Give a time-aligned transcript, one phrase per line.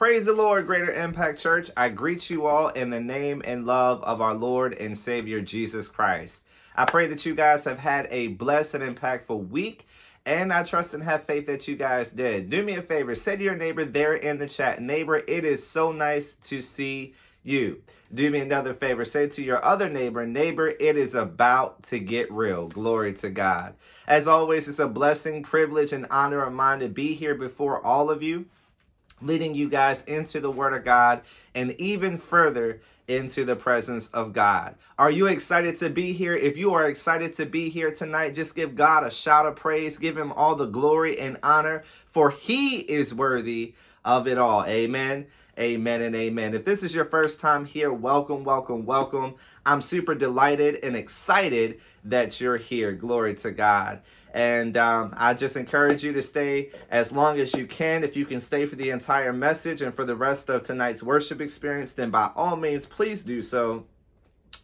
[0.00, 1.70] Praise the Lord, Greater Impact Church.
[1.76, 5.88] I greet you all in the name and love of our Lord and Savior Jesus
[5.88, 6.44] Christ.
[6.74, 9.86] I pray that you guys have had a blessed and impactful week.
[10.24, 12.48] And I trust and have faith that you guys did.
[12.48, 15.66] Do me a favor, say to your neighbor there in the chat, neighbor, it is
[15.66, 17.12] so nice to see
[17.42, 17.82] you.
[18.14, 22.32] Do me another favor, say to your other neighbor, neighbor, it is about to get
[22.32, 22.68] real.
[22.68, 23.74] Glory to God.
[24.06, 28.08] As always, it's a blessing, privilege, and honor of mine to be here before all
[28.08, 28.46] of you
[29.22, 31.22] leading you guys into the Word of God
[31.54, 34.76] and even further into the presence of God.
[34.98, 36.34] Are you excited to be here?
[36.36, 39.98] If you are excited to be here tonight, just give God a shout of praise.
[39.98, 44.64] Give Him all the glory and honor, for He is worthy of it all.
[44.64, 45.26] Amen.
[45.58, 46.54] Amen and amen.
[46.54, 49.34] If this is your first time here, welcome, welcome, welcome.
[49.66, 52.92] I'm super delighted and excited that you're here.
[52.92, 54.00] Glory to God.
[54.32, 58.04] And um, I just encourage you to stay as long as you can.
[58.04, 61.40] If you can stay for the entire message and for the rest of tonight's worship
[61.40, 63.86] experience, then by all means, please do so.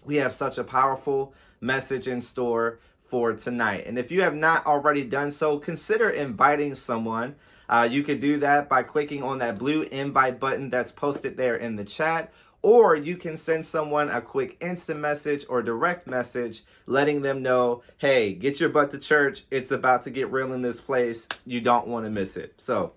[0.04, 2.78] We have such a powerful message in store
[3.08, 3.86] for tonight.
[3.86, 7.36] And if you have not already done so, consider inviting someone.
[7.68, 11.56] Uh, you could do that by clicking on that blue invite button that's posted there
[11.56, 12.32] in the chat
[12.66, 17.80] or you can send someone a quick instant message or direct message letting them know,
[17.98, 19.44] hey, get your butt to church.
[19.52, 21.28] It's about to get real in this place.
[21.44, 22.54] You don't want to miss it.
[22.56, 22.94] So,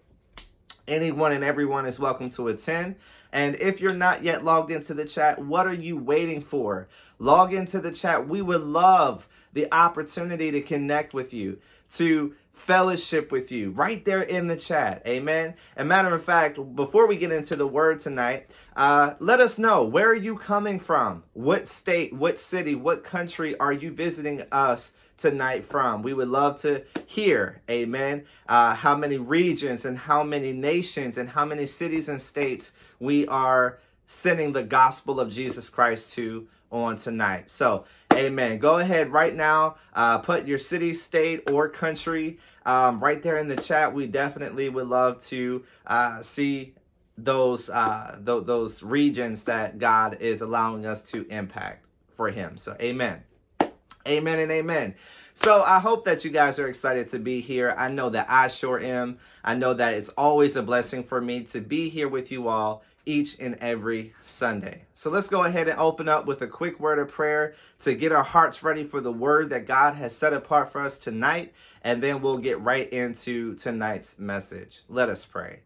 [0.87, 2.95] anyone and everyone is welcome to attend.
[3.31, 6.87] And if you're not yet logged into the chat, what are you waiting for?
[7.19, 8.27] Log into the chat.
[8.27, 11.59] We would love the opportunity to connect with you,
[11.91, 15.01] to fellowship with you right there in the chat.
[15.07, 15.55] Amen.
[15.75, 19.83] And matter of fact, before we get into the word tonight, uh, let us know
[19.85, 21.23] where are you coming from?
[21.33, 26.03] What state, what city, what country are you visiting us tonight from?
[26.03, 31.29] We would love to hear, amen, uh, how many regions and how many nations and
[31.29, 36.97] how many cities and states we are sending the gospel of Jesus Christ to on
[36.97, 37.49] tonight.
[37.49, 37.85] So,
[38.19, 38.59] amen.
[38.59, 43.47] Go ahead right now, uh, put your city, state, or country um, right there in
[43.47, 43.93] the chat.
[43.93, 46.73] We definitely would love to uh, see
[47.17, 51.85] those uh, th- those regions that God is allowing us to impact
[52.15, 52.57] for Him.
[52.57, 53.23] So, amen.
[54.07, 54.95] Amen and amen.
[55.33, 57.75] So I hope that you guys are excited to be here.
[57.77, 59.19] I know that I sure am.
[59.43, 62.83] I know that it's always a blessing for me to be here with you all
[63.09, 64.83] each and every Sunday.
[64.93, 68.11] So let's go ahead and open up with a quick word of prayer to get
[68.11, 71.53] our hearts ready for the word that God has set apart for us tonight,
[71.83, 74.83] and then we'll get right into tonight's message.
[74.87, 75.61] Let us pray.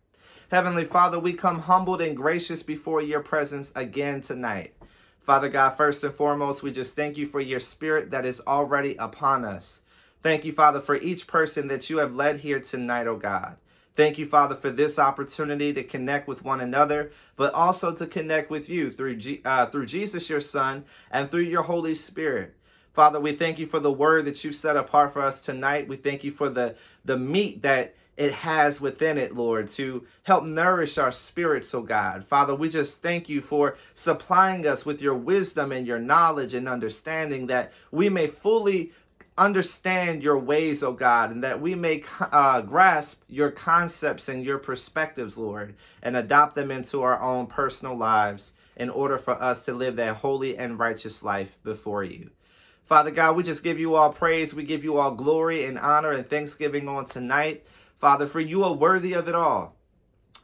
[0.52, 4.74] Heavenly Father, we come humbled and gracious before your presence again tonight.
[5.20, 8.96] Father God, first and foremost, we just thank you for your spirit that is already
[8.96, 9.82] upon us.
[10.22, 13.58] Thank you, Father, for each person that you have led here tonight, oh God.
[13.96, 18.50] Thank you, Father, for this opportunity to connect with one another, but also to connect
[18.50, 22.56] with you through, G- uh, through Jesus, your Son, and through your Holy Spirit.
[22.94, 25.88] Father, we thank you for the word that you've set apart for us tonight.
[25.88, 30.44] We thank you for the, the meat that it has within it, Lord, to help
[30.44, 32.24] nourish our spirits, oh God.
[32.24, 36.70] Father, we just thank you for supplying us with your wisdom and your knowledge and
[36.70, 38.92] understanding that we may fully
[39.38, 44.60] understand your ways, oh God, and that we may uh, grasp your concepts and your
[44.60, 49.74] perspectives, Lord, and adopt them into our own personal lives in order for us to
[49.74, 52.30] live that holy and righteous life before you.
[52.86, 54.54] Father God, we just give you all praise.
[54.54, 57.66] We give you all glory and honor and thanksgiving on tonight.
[57.96, 59.76] Father, for you are worthy of it all.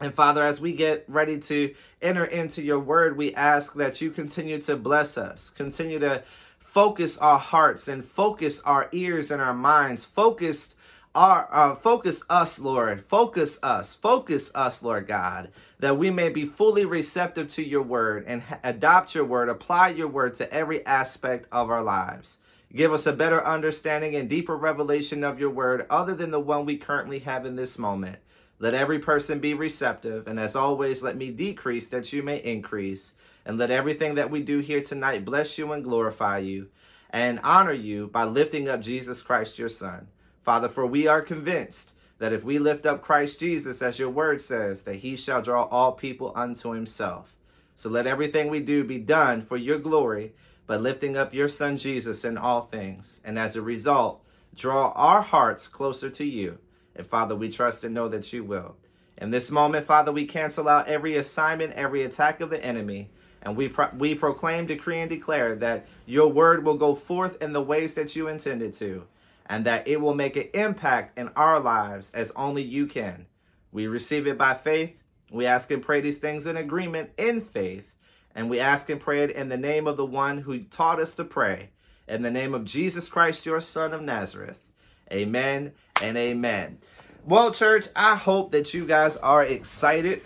[0.02, 4.12] And Father, as we get ready to enter into your word, we ask that you
[4.12, 6.24] continue to bless us, continue to
[6.72, 10.06] focus our hearts and focus our ears and our minds.
[10.06, 10.76] Focused
[11.16, 13.04] our uh, focus us lord.
[13.06, 13.96] Focus us.
[13.96, 18.60] Focus us lord god that we may be fully receptive to your word and ha-
[18.64, 22.38] adopt your word apply your word to every aspect of our lives.
[22.76, 26.66] Give us a better understanding and deeper revelation of your word other than the one
[26.66, 28.20] we currently have in this moment.
[28.60, 33.14] Let every person be receptive and as always let me decrease that you may increase
[33.50, 36.68] and let everything that we do here tonight bless you and glorify you
[37.10, 40.08] and honor you by lifting up Jesus Christ, your Son.
[40.44, 44.40] Father, for we are convinced that if we lift up Christ Jesus, as your word
[44.40, 47.36] says, that he shall draw all people unto himself.
[47.74, 50.34] So let everything we do be done for your glory,
[50.68, 53.20] by lifting up your Son Jesus in all things.
[53.26, 54.24] And as a result,
[54.54, 56.60] draw our hearts closer to you.
[56.96, 58.76] And Father, we trust and know that you will.
[59.18, 63.10] In this moment, Father, we cancel out every assignment, every attack of the enemy
[63.42, 67.54] and we, pro- we proclaim, decree, and declare that your word will go forth in
[67.54, 69.06] the ways that you intended to,
[69.48, 73.26] and that it will make an impact in our lives as only you can.
[73.72, 75.02] We receive it by faith,
[75.32, 77.92] We ask and pray these things in agreement in faith.
[78.36, 81.16] And we ask and pray it in the name of the one who taught us
[81.16, 81.70] to pray,
[82.08, 84.66] in the name of Jesus Christ, your Son of Nazareth.
[85.12, 86.78] Amen and amen.
[87.26, 90.22] Well, church, I hope that you guys are excited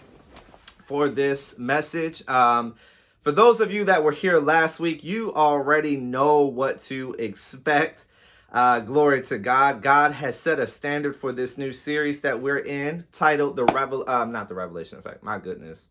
[0.85, 2.27] for this message.
[2.27, 2.75] Um,
[3.23, 8.03] for those of you that were here last week, you already know what to expect.
[8.51, 9.81] Uh, glory to God.
[9.81, 14.07] God has set a standard for this new series that we're in, titled the Revel,
[14.09, 15.23] um, not the Revelation Effect.
[15.23, 15.87] My goodness,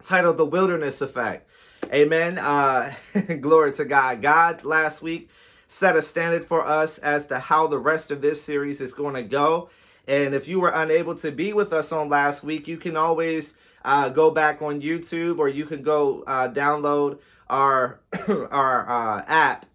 [0.00, 1.50] titled the Wilderness Effect.
[1.92, 2.38] Amen.
[2.38, 2.94] Uh,
[3.40, 4.22] glory to God.
[4.22, 5.28] God last week
[5.66, 9.14] set a standard for us as to how the rest of this series is going
[9.14, 9.70] to go.
[10.06, 13.56] And if you were unable to be with us on last week, you can always
[13.84, 19.66] uh, go back on YouTube or you can go uh, download our our uh, app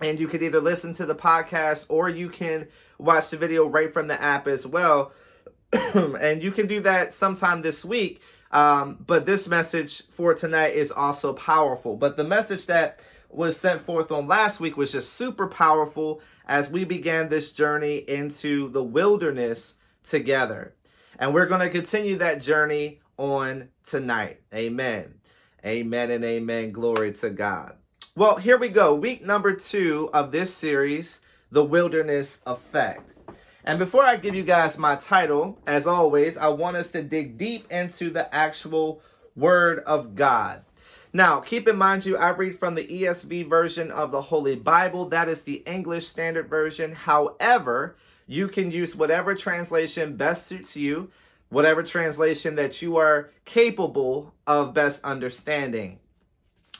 [0.00, 2.66] and you can either listen to the podcast or you can
[2.98, 5.12] watch the video right from the app as well.
[5.94, 8.20] and you can do that sometime this week.
[8.50, 11.96] Um, but this message for tonight is also powerful.
[11.96, 16.70] But the message that was sent forth on last week was just super powerful as
[16.70, 20.74] we began this journey into the wilderness together.
[21.18, 24.40] And we're going to continue that journey on tonight.
[24.52, 25.14] Amen.
[25.64, 26.72] Amen and amen.
[26.72, 27.74] Glory to God.
[28.16, 28.94] Well, here we go.
[28.94, 31.20] Week number two of this series,
[31.52, 33.12] The Wilderness Effect.
[33.62, 37.36] And before I give you guys my title, as always, I want us to dig
[37.36, 39.02] deep into the actual
[39.36, 40.62] Word of God.
[41.12, 45.10] Now, keep in mind, you, I read from the ESV version of the Holy Bible.
[45.10, 46.92] That is the English Standard Version.
[46.92, 47.96] However,
[48.26, 51.10] you can use whatever translation best suits you,
[51.50, 55.98] whatever translation that you are capable of best understanding.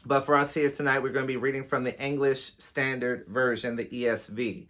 [0.06, 3.76] But for us here tonight, we're going to be reading from the English Standard Version,
[3.76, 4.66] the ESV.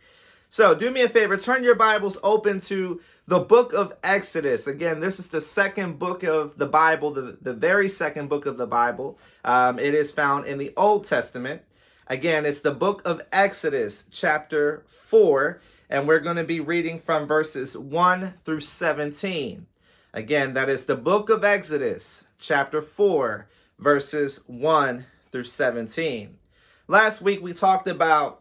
[0.52, 4.66] So do me a favor, turn your Bibles open to the book of Exodus.
[4.66, 8.56] Again, this is the second book of the Bible, the, the very second book of
[8.56, 9.16] the Bible.
[9.44, 11.62] Um, it is found in the Old Testament.
[12.08, 17.28] Again, it's the book of Exodus, chapter 4, and we're going to be reading from
[17.28, 19.66] verses 1 through 17.
[20.12, 23.46] Again, that is the book of Exodus, chapter 4,
[23.78, 26.36] verses 1 through 17.
[26.88, 28.40] Last week we talked about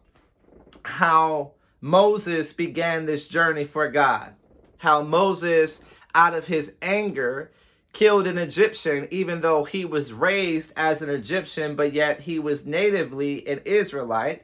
[0.83, 4.33] how Moses began this journey for God.
[4.77, 5.83] How Moses,
[6.15, 7.51] out of his anger,
[7.93, 12.65] killed an Egyptian, even though he was raised as an Egyptian, but yet he was
[12.65, 14.43] natively an Israelite.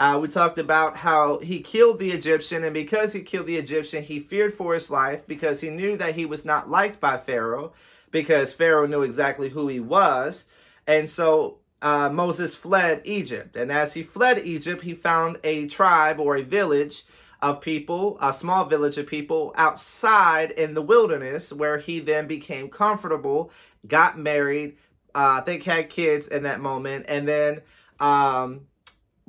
[0.00, 4.02] Uh, we talked about how he killed the Egyptian, and because he killed the Egyptian,
[4.02, 7.74] he feared for his life because he knew that he was not liked by Pharaoh,
[8.10, 10.46] because Pharaoh knew exactly who he was.
[10.86, 13.56] And so uh, Moses fled Egypt.
[13.56, 17.04] And as he fled Egypt, he found a tribe or a village
[17.42, 22.70] of people, a small village of people outside in the wilderness, where he then became
[22.70, 23.52] comfortable,
[23.86, 24.78] got married,
[25.14, 27.60] uh, I think had kids in that moment, and then
[28.00, 28.62] um,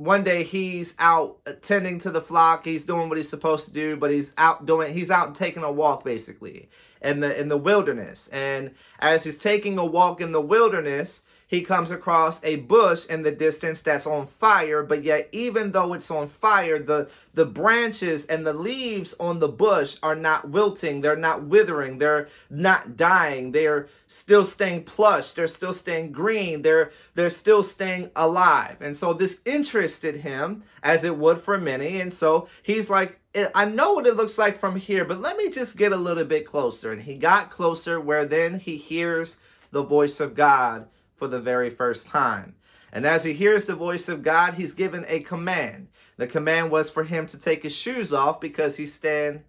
[0.03, 2.65] one day he's out attending to the flock.
[2.65, 5.71] He's doing what he's supposed to do, but he's out doing he's out taking a
[5.71, 6.69] walk basically
[7.03, 8.27] in the in the wilderness.
[8.29, 11.21] And as he's taking a walk in the wilderness,
[11.51, 15.93] he comes across a bush in the distance that's on fire, but yet even though
[15.93, 21.01] it's on fire, the, the branches and the leaves on the bush are not wilting,
[21.01, 26.89] they're not withering, they're not dying, they're still staying plush, they're still staying green, they're
[27.15, 28.77] they're still staying alive.
[28.79, 31.99] And so this interested him, as it would for many.
[31.99, 35.35] And so he's like, eh, I know what it looks like from here, but let
[35.35, 36.93] me just get a little bit closer.
[36.93, 39.39] And he got closer where then he hears
[39.71, 40.87] the voice of God
[41.21, 42.55] for the very first time.
[42.91, 45.87] And as he hears the voice of God, he's given a command.
[46.17, 49.43] The command was for him to take his shoes off because he stand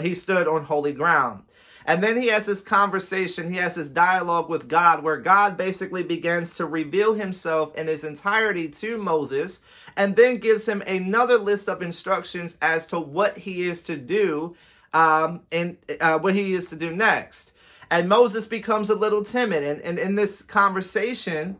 [0.00, 1.42] he stood on holy ground.
[1.84, 6.02] And then he has this conversation, he has this dialogue with God where God basically
[6.02, 9.60] begins to reveal himself in his entirety to Moses
[9.98, 14.56] and then gives him another list of instructions as to what he is to do
[14.94, 17.52] um, and uh, what he is to do next.
[17.90, 19.64] And Moses becomes a little timid.
[19.64, 21.56] And, and in this conversation,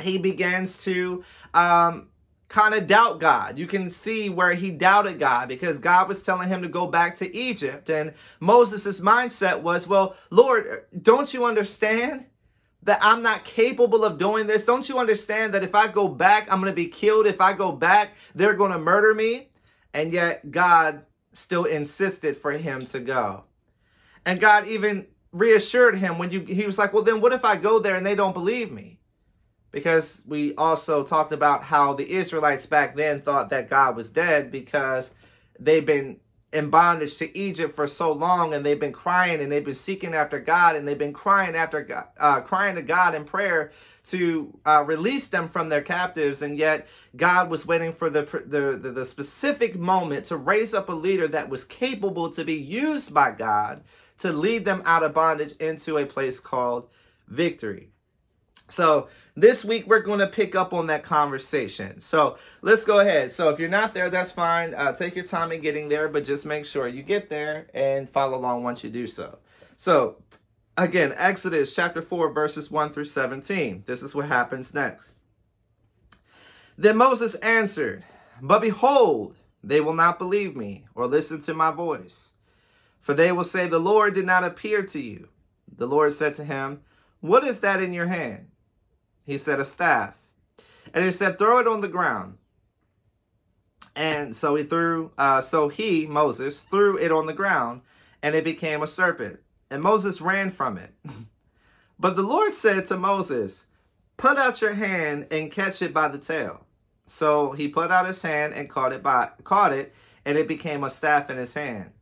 [0.00, 1.24] he begins to
[1.54, 2.08] um,
[2.48, 3.58] kind of doubt God.
[3.58, 7.14] You can see where he doubted God because God was telling him to go back
[7.16, 7.90] to Egypt.
[7.90, 12.26] And Moses' mindset was, well, Lord, don't you understand?
[12.86, 14.64] that I'm not capable of doing this?
[14.64, 17.26] Don't you understand that if I go back, I'm going to be killed?
[17.26, 19.48] If I go back, they're going to murder me?
[19.92, 23.44] And yet God still insisted for him to go.
[24.24, 27.56] And God even reassured him when you he was like, "Well, then what if I
[27.56, 29.00] go there and they don't believe me?"
[29.72, 34.50] Because we also talked about how the Israelites back then thought that God was dead
[34.50, 35.14] because
[35.60, 36.18] they've been
[36.52, 40.14] in bondage to Egypt for so long, and they've been crying and they've been seeking
[40.14, 43.72] after God, and they've been crying after God, uh, crying to God in prayer
[44.06, 48.78] to uh, release them from their captives, and yet God was waiting for the, the
[48.80, 53.12] the the specific moment to raise up a leader that was capable to be used
[53.12, 53.82] by God
[54.18, 56.88] to lead them out of bondage into a place called
[57.28, 57.90] victory.
[58.68, 62.00] So this week we're going to pick up on that conversation.
[62.00, 63.30] So let's go ahead.
[63.30, 64.74] So if you're not there, that's fine.
[64.74, 68.08] Uh, take your time in getting there, but just make sure you get there and
[68.08, 69.38] follow along once you do so.
[69.76, 70.22] So
[70.76, 73.84] again, Exodus chapter 4, verses 1 through 17.
[73.86, 75.16] This is what happens next.
[76.78, 78.04] Then Moses answered,
[78.42, 82.32] But behold, they will not believe me or listen to my voice.
[83.06, 85.28] For they will say, The Lord did not appear to you.
[85.70, 86.80] The Lord said to him,
[87.20, 88.48] What is that in your hand?
[89.24, 90.14] He said, A staff.
[90.92, 92.38] And he said, Throw it on the ground.
[93.94, 97.82] And so he threw, uh, so he, Moses, threw it on the ground,
[98.24, 99.38] and it became a serpent.
[99.70, 100.92] And Moses ran from it.
[102.00, 103.66] but the Lord said to Moses,
[104.16, 106.66] Put out your hand and catch it by the tail.
[107.06, 109.94] So he put out his hand and caught it by caught it,
[110.24, 111.92] and it became a staff in his hand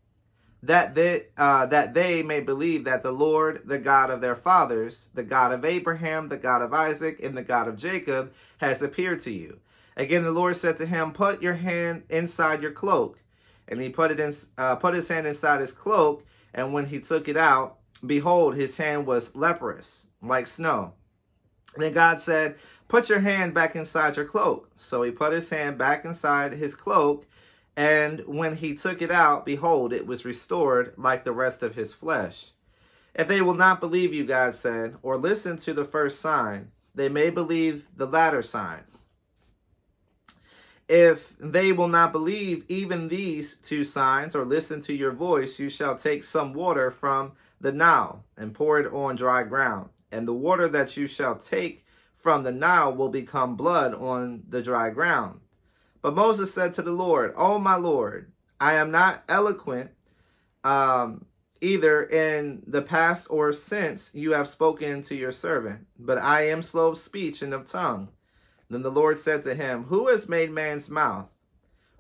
[0.67, 5.11] that they, uh, that they may believe that the Lord, the God of their fathers,
[5.15, 9.21] the God of Abraham, the God of Isaac, and the God of Jacob, has appeared
[9.21, 9.59] to you.
[9.97, 13.21] Again, the Lord said to him, Put your hand inside your cloak.
[13.69, 17.01] And he put it in, uh, put his hand inside his cloak, and when he
[17.01, 20.95] took it out, behold, his hand was leprous, like snow.
[21.77, 22.57] Then God said,
[22.89, 24.71] Put your hand back inside your cloak.
[24.77, 27.27] So he put his hand back inside his cloak,
[27.77, 31.93] and when he took it out, behold, it was restored like the rest of his
[31.93, 32.51] flesh.
[33.15, 37.09] If they will not believe you, God said, or listen to the first sign, they
[37.09, 38.83] may believe the latter sign.
[40.89, 45.71] If they will not believe even these two signs or listen to your voice, you
[45.71, 49.89] shall take some water from the Nile and pour it on dry ground.
[50.13, 54.63] And the water that you shall take from the Nile will become blood on the
[54.63, 55.41] dry ground.
[56.05, 58.31] But Moses said to the Lord, Oh, my Lord,
[58.61, 59.91] I am not eloquent
[60.63, 61.25] um,
[61.63, 66.63] either in the past or since you have spoken to your servant, but I am
[66.63, 68.11] slow of speech and of tongue.
[68.69, 71.31] Then the Lord said to him, Who has made man's mouth?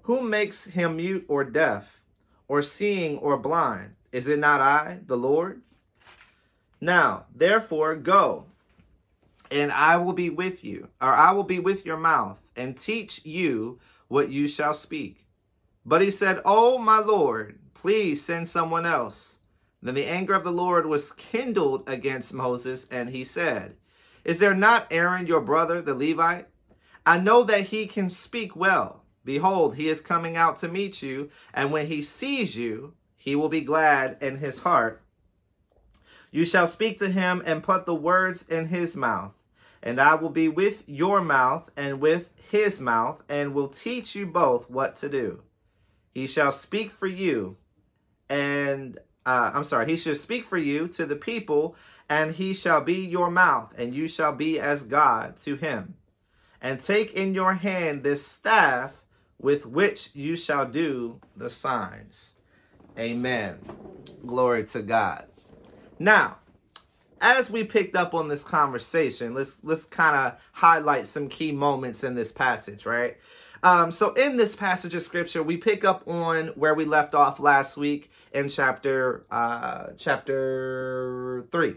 [0.02, 2.02] Who makes him mute or deaf,
[2.46, 3.94] or seeing or blind?
[4.12, 5.62] Is it not I, the Lord?
[6.78, 8.44] Now, therefore, go,
[9.50, 13.25] and I will be with you, or I will be with your mouth, and teach
[13.25, 15.26] you what you shall speak.
[15.84, 19.38] But he said, Oh, my Lord, please send someone else.
[19.82, 23.76] Then the anger of the Lord was kindled against Moses, and he said,
[24.25, 26.46] Is there not Aaron your brother, the Levite?
[27.04, 29.02] I know that he can speak well.
[29.25, 33.50] Behold, he is coming out to meet you, and when he sees you, he will
[33.50, 35.02] be glad in his heart.
[36.30, 39.34] You shall speak to him and put the words in his mouth
[39.84, 44.26] and I will be with your mouth and with his mouth, and will teach you
[44.26, 45.42] both what to do.
[46.12, 47.56] He shall speak for you,
[48.28, 51.76] and uh, I'm sorry, he shall speak for you to the people,
[52.08, 55.94] and he shall be your mouth, and you shall be as God to him.
[56.60, 59.02] And take in your hand this staff
[59.38, 62.32] with which you shall do the signs.
[62.98, 63.58] Amen.
[64.24, 65.26] Glory to God.
[65.98, 66.38] Now,
[67.25, 72.04] as we picked up on this conversation, let's let's kind of highlight some key moments
[72.04, 73.16] in this passage, right?
[73.62, 77.40] Um, so in this passage of scripture, we pick up on where we left off
[77.40, 81.76] last week in chapter uh, chapter three,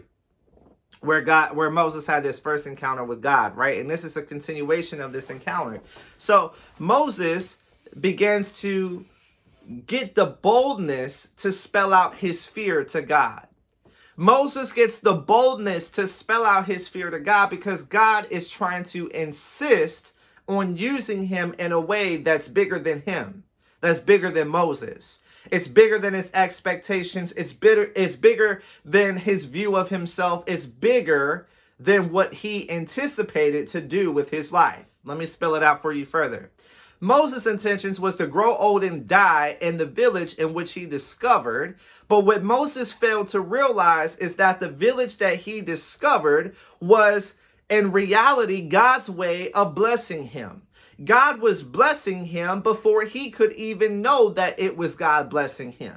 [1.00, 3.78] where God, where Moses had his first encounter with God, right?
[3.80, 5.80] And this is a continuation of this encounter.
[6.18, 7.60] So Moses
[7.98, 9.06] begins to
[9.86, 13.47] get the boldness to spell out his fear to God.
[14.20, 18.82] Moses gets the boldness to spell out his fear to God because God is trying
[18.86, 20.12] to insist
[20.48, 23.44] on using him in a way that's bigger than him,
[23.80, 25.20] that's bigger than Moses.
[25.52, 27.30] It's bigger than his expectations.
[27.36, 30.42] It's bigger, it's bigger than his view of himself.
[30.48, 31.46] It's bigger
[31.78, 34.84] than what he anticipated to do with his life.
[35.04, 36.50] Let me spell it out for you further.
[37.00, 41.76] Moses' intentions was to grow old and die in the village in which he discovered.
[42.08, 47.36] But what Moses failed to realize is that the village that he discovered was
[47.68, 50.62] in reality God's way of blessing him.
[51.04, 55.96] God was blessing him before he could even know that it was God blessing him.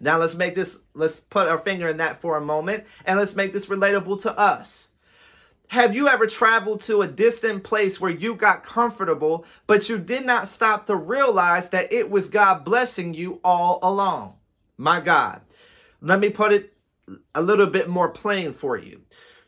[0.00, 3.36] Now let's make this, let's put our finger in that for a moment and let's
[3.36, 4.89] make this relatable to us.
[5.70, 10.26] Have you ever traveled to a distant place where you got comfortable, but you did
[10.26, 14.34] not stop to realize that it was God blessing you all along?
[14.76, 15.42] My God.
[16.00, 16.72] Let me put it
[17.36, 19.02] a little bit more plain for you.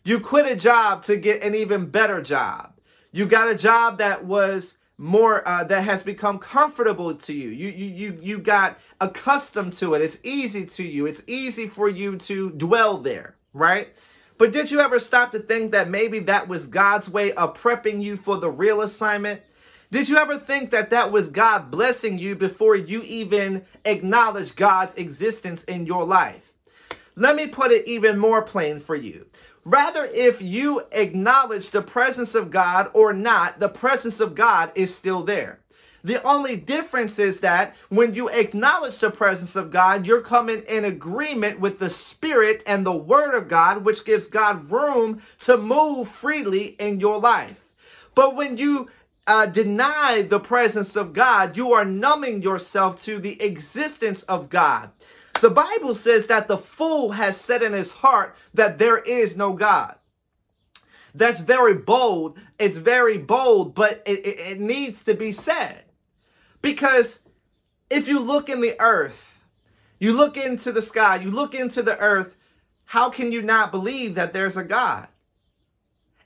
[0.05, 2.79] You quit a job to get an even better job.
[3.11, 7.49] You got a job that was more uh, that has become comfortable to you.
[7.49, 10.03] You you you you got accustomed to it.
[10.03, 11.07] It's easy to you.
[11.07, 13.89] It's easy for you to dwell there, right?
[14.43, 18.03] But did you ever stop to think that maybe that was God's way of prepping
[18.03, 19.41] you for the real assignment?
[19.93, 24.97] Did you ever think that that was God blessing you before you even acknowledged God's
[24.97, 26.51] existence in your life?
[27.15, 29.27] Let me put it even more plain for you.
[29.65, 34.93] Rather, if you acknowledge the presence of God or not, the presence of God is
[34.93, 35.61] still there.
[36.05, 40.85] The only difference is that when you acknowledge the presence of God, you're coming in
[40.85, 46.09] agreement with the Spirit and the Word of God, which gives God room to move
[46.09, 47.65] freely in your life.
[48.15, 48.91] But when you
[49.27, 54.91] uh, deny the presence of God, you are numbing yourself to the existence of God.
[55.41, 59.53] The Bible says that the fool has said in his heart that there is no
[59.53, 59.97] God.
[61.15, 62.39] That's very bold.
[62.59, 65.85] It's very bold, but it, it, it needs to be said.
[66.63, 67.23] Because
[67.91, 69.29] if you look in the earth,
[69.99, 72.37] you look into the sky, you look into the earth,
[72.87, 75.09] how can you not believe that there's a God?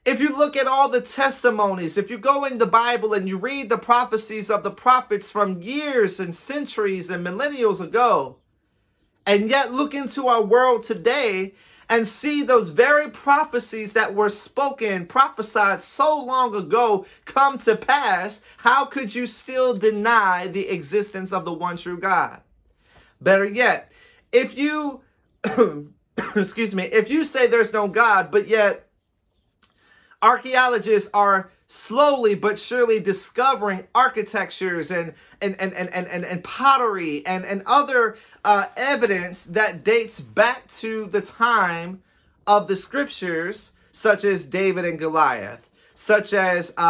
[0.04, 3.38] If you look at all the testimonies, if you go in the Bible and you
[3.38, 8.36] read the prophecies of the prophets from years and centuries and millennials ago,
[9.26, 11.54] and yet look into our world today
[11.88, 18.42] and see those very prophecies that were spoken, prophesied so long ago come to pass,
[18.58, 22.40] how could you still deny the existence of the one true God?
[23.20, 23.92] Better yet,
[24.32, 25.00] if you,
[26.36, 28.88] excuse me, if you say there's no God, but yet
[30.22, 37.26] archaeologists are slowly but surely discovering architectures and and and and and, and, and pottery
[37.26, 42.02] and and other uh, evidence that dates back to the time
[42.46, 46.80] of the scriptures, such as David and Goliath, such as uh,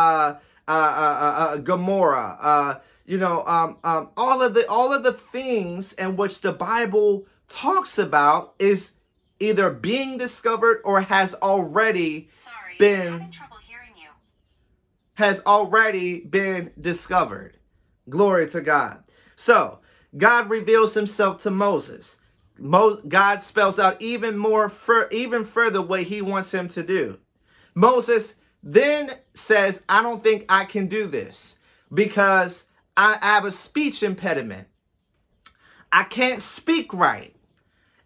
[0.68, 2.38] uh, uh, uh, uh Gomorrah.
[2.40, 6.52] Uh, you know, um, um, all of the all of the things in which the
[6.52, 8.94] Bible talks about is
[9.38, 13.30] either being discovered or has already Sorry, been
[15.16, 17.58] has already been discovered.
[18.10, 19.04] Glory to God.
[19.36, 19.80] So,
[20.16, 22.18] God reveals himself to Moses.
[22.58, 27.18] Mo- God spells out even more, fur- even further what he wants him to do.
[27.74, 31.58] Moses then says, I don't think I can do this
[31.94, 34.68] because I have a speech impediment.
[35.92, 37.35] I can't speak right.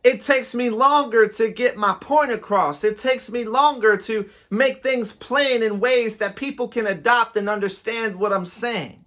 [0.03, 2.85] It takes me longer to get my point across.
[2.85, 7.49] It takes me longer to make things plain in ways that people can adopt and
[7.49, 9.05] understand what I'm saying.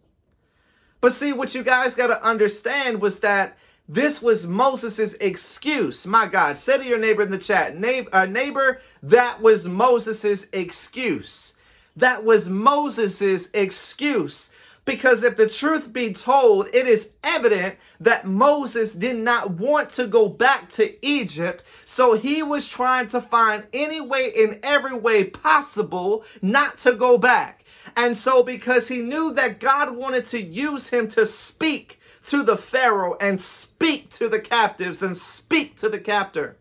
[1.02, 3.58] But see, what you guys got to understand was that
[3.90, 6.08] this was Moses' excuse.
[6.08, 10.48] My God, say to your neighbor in the chat, neighbor, uh, neighbor that was Moses'
[10.54, 11.56] excuse.
[11.98, 14.53] That was Moses' excuse.
[14.86, 20.08] Because if the truth be told, it is evident that Moses did not want to
[20.08, 21.64] go back to Egypt.
[21.86, 27.18] So he was trying to find any way in every way possible not to go
[27.18, 27.64] back.
[27.96, 32.58] And so because he knew that God wanted to use him to speak to the
[32.58, 36.58] Pharaoh and speak to the captives and speak to the captor.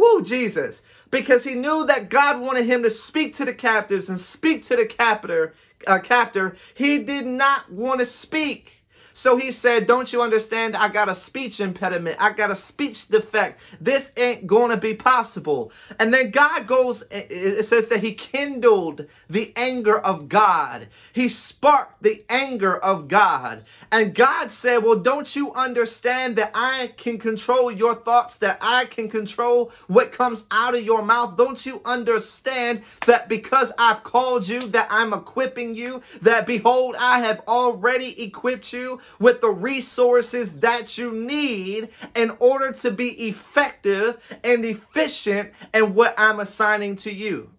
[0.00, 0.84] Woo, Jesus.
[1.12, 4.76] Because he knew that God wanted him to speak to the captives and speak to
[4.76, 5.54] the captor,
[5.86, 6.56] uh, captor.
[6.74, 8.79] He did not want to speak.
[9.20, 10.74] So he said, Don't you understand?
[10.74, 12.16] I got a speech impediment.
[12.18, 13.60] I got a speech defect.
[13.78, 15.72] This ain't going to be possible.
[15.98, 20.88] And then God goes, it says that he kindled the anger of God.
[21.12, 23.64] He sparked the anger of God.
[23.92, 28.86] And God said, Well, don't you understand that I can control your thoughts, that I
[28.86, 31.36] can control what comes out of your mouth?
[31.36, 37.18] Don't you understand that because I've called you, that I'm equipping you, that behold, I
[37.18, 44.22] have already equipped you with the resources that you need in order to be effective
[44.44, 47.50] and efficient in what I'm assigning to you.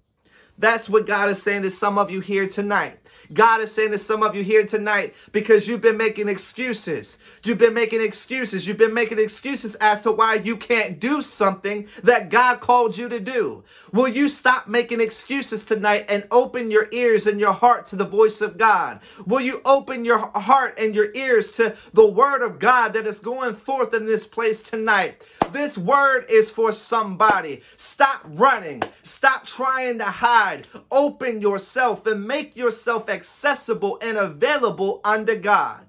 [0.57, 3.00] That's what God is saying to some of you here tonight.
[3.33, 7.17] God is saying to some of you here tonight because you've been making excuses.
[7.43, 8.67] You've been making excuses.
[8.67, 13.09] You've been making excuses as to why you can't do something that God called you
[13.09, 13.63] to do.
[13.93, 18.05] Will you stop making excuses tonight and open your ears and your heart to the
[18.05, 18.99] voice of God?
[19.25, 23.19] Will you open your heart and your ears to the word of God that is
[23.19, 25.25] going forth in this place tonight?
[25.51, 27.61] This word is for somebody.
[27.77, 28.81] Stop running.
[29.03, 35.85] Stop trying to hide open yourself and make yourself accessible and available under God.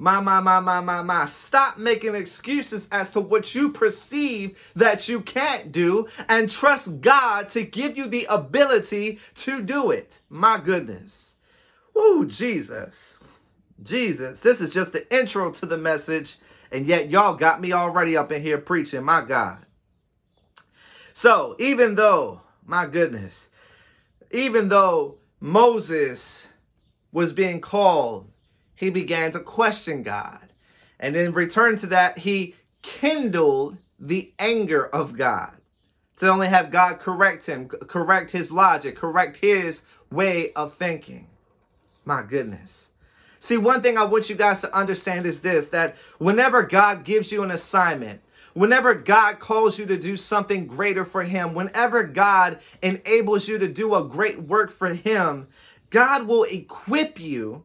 [0.00, 1.26] My, my, my, my, my, my.
[1.26, 7.48] Stop making excuses as to what you perceive that you can't do and trust God
[7.48, 10.20] to give you the ability to do it.
[10.30, 11.34] My goodness.
[11.94, 13.18] Woo, Jesus.
[13.82, 14.40] Jesus.
[14.40, 16.36] This is just the intro to the message,
[16.70, 19.02] and yet y'all got me already up in here preaching.
[19.02, 19.58] My God.
[21.12, 23.50] So, even though, my goodness,
[24.30, 26.48] even though Moses
[27.12, 28.28] was being called
[28.78, 30.52] he began to question God.
[31.00, 35.50] And in return to that, he kindled the anger of God
[36.18, 41.26] to only have God correct him, correct his logic, correct his way of thinking.
[42.04, 42.90] My goodness.
[43.40, 47.32] See, one thing I want you guys to understand is this that whenever God gives
[47.32, 48.20] you an assignment,
[48.58, 53.68] whenever God calls you to do something greater for Him, whenever God enables you to
[53.68, 55.48] do a great work for Him,
[55.90, 57.64] God will equip you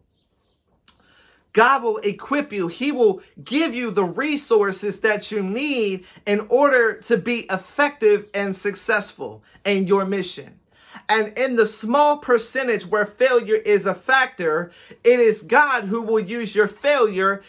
[1.53, 2.67] God will equip you.
[2.67, 8.55] He will give you the resources that you need in order to be effective and
[8.55, 10.59] successful in your mission.
[11.07, 14.71] And in the small percentage where failure is a factor,
[15.03, 17.43] it is God who will use your failure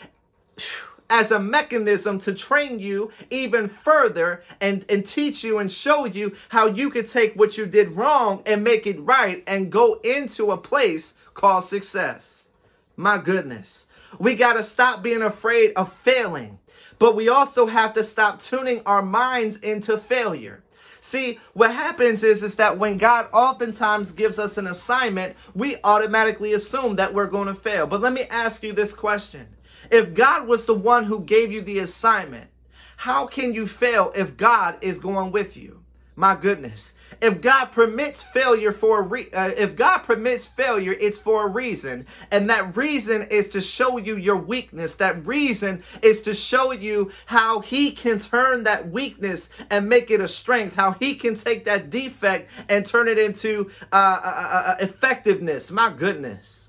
[1.10, 6.34] as a mechanism to train you even further and, and teach you and show you
[6.48, 10.50] how you could take what you did wrong and make it right and go into
[10.50, 12.48] a place called success.
[12.96, 13.86] My goodness.
[14.18, 16.58] We got to stop being afraid of failing.
[16.98, 20.62] But we also have to stop tuning our minds into failure.
[21.00, 26.54] See, what happens is, is that when God oftentimes gives us an assignment, we automatically
[26.54, 27.86] assume that we're going to fail.
[27.86, 29.46] But let me ask you this question.
[29.90, 32.50] If God was the one who gave you the assignment,
[32.96, 35.84] how can you fail if God is going with you?
[36.16, 36.94] My goodness.
[37.20, 41.50] If God permits failure for a re- uh, if God permits failure, it's for a
[41.50, 42.06] reason.
[42.30, 44.94] And that reason is to show you your weakness.
[44.96, 50.20] That reason is to show you how he can turn that weakness and make it
[50.20, 50.76] a strength.
[50.76, 55.72] How he can take that defect and turn it into uh, uh, uh, uh effectiveness.
[55.72, 56.63] My goodness.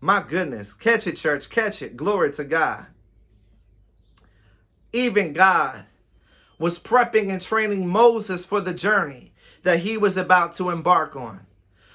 [0.00, 0.72] My goodness.
[0.72, 1.50] Catch it, church.
[1.50, 1.96] Catch it.
[1.96, 2.86] Glory to God.
[4.92, 5.84] Even God
[6.58, 9.32] was prepping and training Moses for the journey
[9.62, 11.46] that he was about to embark on.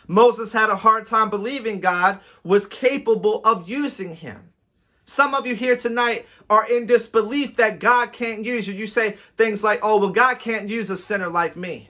[0.07, 4.51] Moses had a hard time believing God was capable of using him.
[5.05, 8.73] Some of you here tonight are in disbelief that God can't use you.
[8.73, 11.89] You say things like, oh, well, God can't use a sinner like me.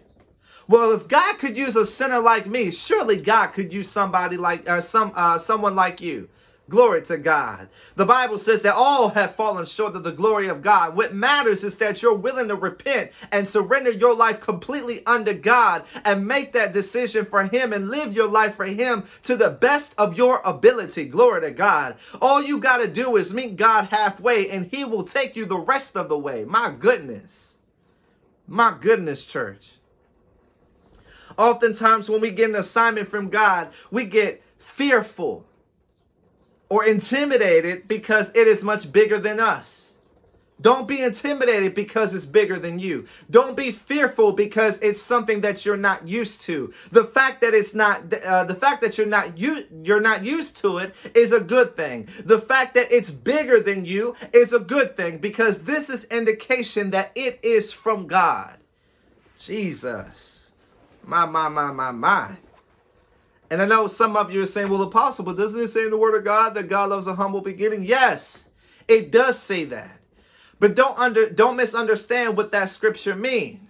[0.68, 4.68] Well, if God could use a sinner like me, surely God could use somebody like,
[4.68, 6.28] or uh, some, uh, someone like you.
[6.68, 7.70] Glory to God.
[7.96, 10.96] The Bible says that all have fallen short of the glory of God.
[10.96, 15.84] What matters is that you're willing to repent and surrender your life completely under God
[16.04, 19.94] and make that decision for Him and live your life for Him to the best
[20.00, 21.06] of your ability.
[21.06, 21.98] Glory to God.
[22.20, 25.60] All you got to do is meet God halfway and He will take you the
[25.60, 26.46] rest of the way.
[26.46, 27.58] My goodness.
[28.48, 29.75] My goodness, church.
[31.38, 35.46] Oftentimes, when we get an assignment from God, we get fearful
[36.70, 39.86] or intimidated because it is much bigger than us.
[40.62, 43.08] Don't be intimidated because it's bigger than you.
[43.30, 46.74] Don't be fearful because it's something that you're not used to.
[46.92, 50.58] The fact that it's not, uh, the fact that you're not you, you're not used
[50.58, 52.08] to it is a good thing.
[52.24, 56.92] The fact that it's bigger than you is a good thing because this is indication
[56.92, 58.56] that it is from God.
[59.38, 60.45] Jesus,
[61.06, 62.32] my my my my my.
[63.50, 65.92] And I know some of you are saying, well, apostle, but doesn't it say in
[65.92, 67.84] the word of God that God loves a humble beginning?
[67.84, 68.50] Yes,
[68.88, 70.00] it does say that.
[70.60, 73.65] But don't under don't misunderstand what that scripture means.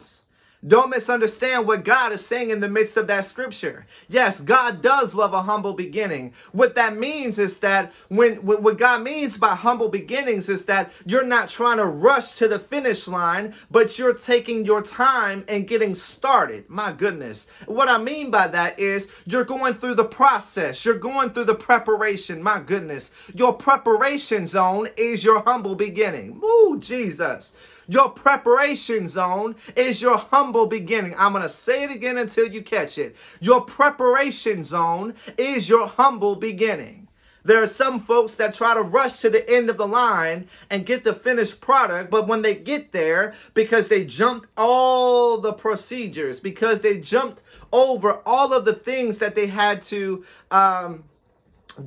[0.67, 3.85] Don't misunderstand what God is saying in the midst of that scripture.
[4.07, 6.33] Yes, God does love a humble beginning.
[6.53, 11.25] What that means is that when what God means by humble beginnings is that you're
[11.25, 15.93] not trying to rush to the finish line, but you're taking your time and getting
[15.95, 16.69] started.
[16.69, 17.47] My goodness.
[17.67, 20.83] What I mean by that is you're going through the process.
[20.83, 22.41] You're going through the preparation.
[22.41, 23.11] My goodness.
[23.33, 26.41] Your preparation zone is your humble beginning.
[26.43, 27.53] Ooh, Jesus.
[27.87, 31.15] Your preparation zone is your humble beginning.
[31.17, 33.15] I'm going to say it again until you catch it.
[33.39, 37.05] Your preparation zone is your humble beginning.
[37.45, 40.83] There are some folks that try to rush to the end of the line and
[40.83, 46.39] get the finished product, but when they get there, because they jumped all the procedures,
[46.39, 51.03] because they jumped over all of the things that they had to um,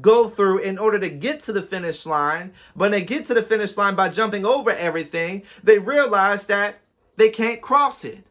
[0.01, 2.53] go through in order to get to the finish line.
[2.75, 6.77] When they get to the finish line by jumping over everything, they realize that
[7.17, 8.25] they can't cross it.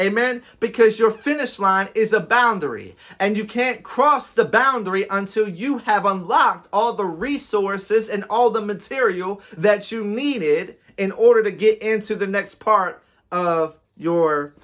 [0.00, 0.42] Amen.
[0.60, 5.78] Because your finish line is a boundary and you can't cross the boundary until you
[5.78, 11.50] have unlocked all the resources and all the material that you needed in order to
[11.50, 14.54] get into the next part of your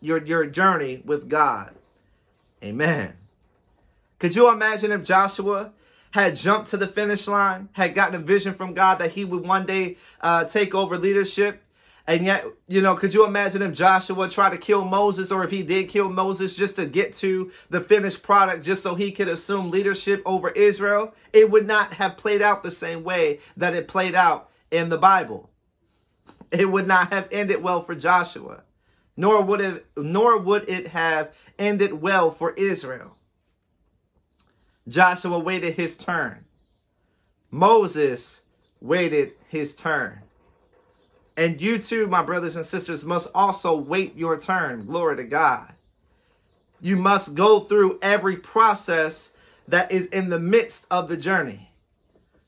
[0.00, 1.74] your your journey with God.
[2.62, 3.14] Amen.
[4.18, 5.72] Could you imagine if Joshua
[6.12, 9.46] had jumped to the finish line, had gotten a vision from God that he would
[9.46, 11.62] one day uh, take over leadership?
[12.06, 15.50] And yet, you know, could you imagine if Joshua tried to kill Moses or if
[15.50, 19.28] he did kill Moses just to get to the finished product just so he could
[19.28, 21.14] assume leadership over Israel?
[21.32, 24.98] It would not have played out the same way that it played out in the
[24.98, 25.50] Bible.
[26.52, 28.62] It would not have ended well for Joshua,
[29.16, 33.15] nor would it, nor would it have ended well for Israel.
[34.88, 36.44] Joshua waited his turn.
[37.50, 38.42] Moses
[38.80, 40.20] waited his turn.
[41.36, 44.86] And you too, my brothers and sisters, must also wait your turn.
[44.86, 45.72] Glory to God.
[46.80, 49.32] You must go through every process
[49.68, 51.70] that is in the midst of the journey.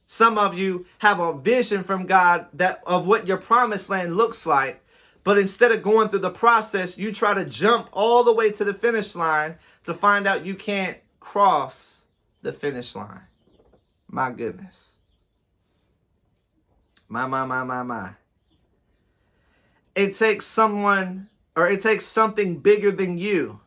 [0.07, 4.46] Some of you have a vision from God that of what your promised land looks
[4.46, 4.83] like,
[5.22, 8.64] but instead of going through the process, you try to jump all the way to
[8.64, 11.97] the finish line to find out you can't cross
[12.42, 13.20] the finish line.
[14.09, 14.92] My goodness.
[17.09, 18.11] My, my, my, my, my.
[19.94, 23.61] It takes someone or it takes something bigger than you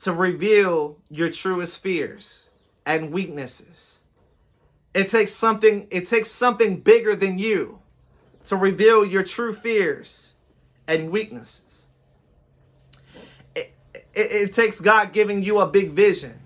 [0.00, 2.48] to reveal your truest fears
[2.84, 4.00] and weaknesses.
[4.92, 7.78] It takes something it takes something bigger than you
[8.46, 10.34] to reveal your true fears
[10.86, 11.86] and weaknesses.
[13.56, 16.38] It, it, it takes God giving you a big vision.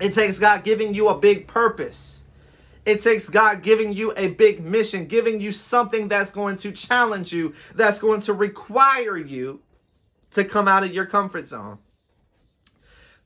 [0.00, 2.22] It takes God giving you a big purpose.
[2.86, 7.32] It takes God giving you a big mission, giving you something that's going to challenge
[7.32, 9.60] you, that's going to require you
[10.30, 11.78] to come out of your comfort zone.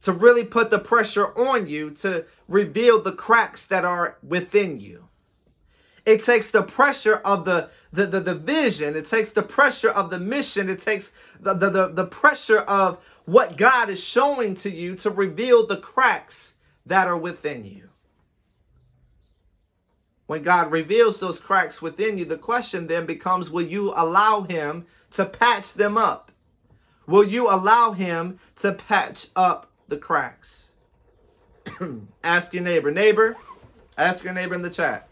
[0.03, 5.09] To really put the pressure on you to reveal the cracks that are within you.
[6.05, 8.97] It takes the pressure of the, the, the, the vision.
[8.97, 10.69] It takes the pressure of the mission.
[10.69, 15.11] It takes the, the, the, the pressure of what God is showing to you to
[15.11, 16.54] reveal the cracks
[16.87, 17.89] that are within you.
[20.27, 24.87] When God reveals those cracks within you, the question then becomes will you allow Him
[25.13, 26.33] to patch them up?
[27.07, 30.73] Will you allow Him to patch up the cracks?
[32.25, 32.91] ask your neighbor.
[32.91, 33.37] Neighbor,
[33.99, 35.09] ask your neighbor in the chat.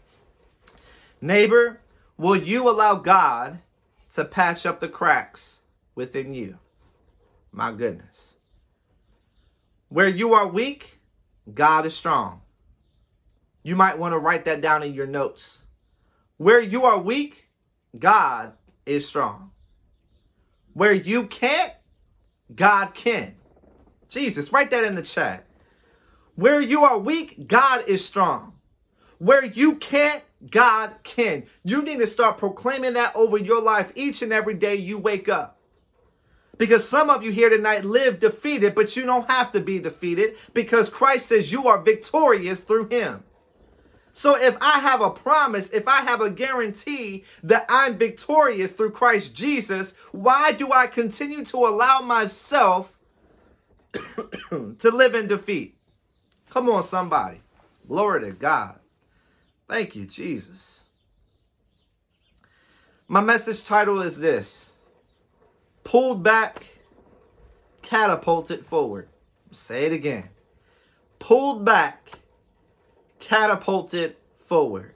[1.21, 1.79] Neighbor,
[2.17, 3.59] will you allow God
[4.11, 5.59] to patch up the cracks
[5.95, 6.57] within you?
[7.51, 8.35] My goodness.
[9.89, 10.92] Where you are weak,
[11.51, 12.41] God is strong.
[13.63, 15.65] You might want to write that down in your notes.
[16.37, 17.49] Where you are weak,
[17.97, 18.53] God
[18.85, 19.51] is strong.
[20.73, 21.73] Where you can't,
[22.53, 23.35] God can.
[24.09, 25.45] Jesus, write that in the chat.
[26.35, 28.53] Where you are weak, God is strong.
[29.19, 31.45] Where you can't, God can.
[31.63, 35.29] You need to start proclaiming that over your life each and every day you wake
[35.29, 35.59] up.
[36.57, 40.35] Because some of you here tonight live defeated, but you don't have to be defeated
[40.53, 43.23] because Christ says you are victorious through him.
[44.13, 48.91] So if I have a promise, if I have a guarantee that I'm victorious through
[48.91, 52.95] Christ Jesus, why do I continue to allow myself
[54.51, 55.75] to live in defeat?
[56.51, 57.41] Come on, somebody.
[57.87, 58.79] Glory to God.
[59.67, 60.83] Thank you, Jesus.
[63.07, 64.72] My message title is this
[65.83, 66.65] Pulled back,
[67.81, 69.09] catapulted forward.
[69.51, 70.29] Say it again.
[71.19, 72.19] Pulled back,
[73.19, 74.95] catapulted forward.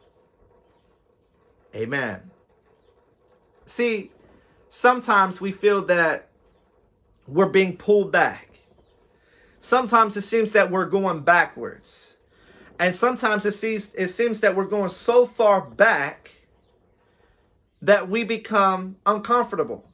[1.76, 2.32] Amen.
[3.65, 4.12] See,
[4.69, 6.30] sometimes we feel that
[7.28, 8.62] we're being pulled back.
[9.60, 12.15] Sometimes it seems that we're going backwards.
[12.80, 16.32] And sometimes it seems it seems that we're going so far back
[17.82, 19.89] that we become uncomfortable.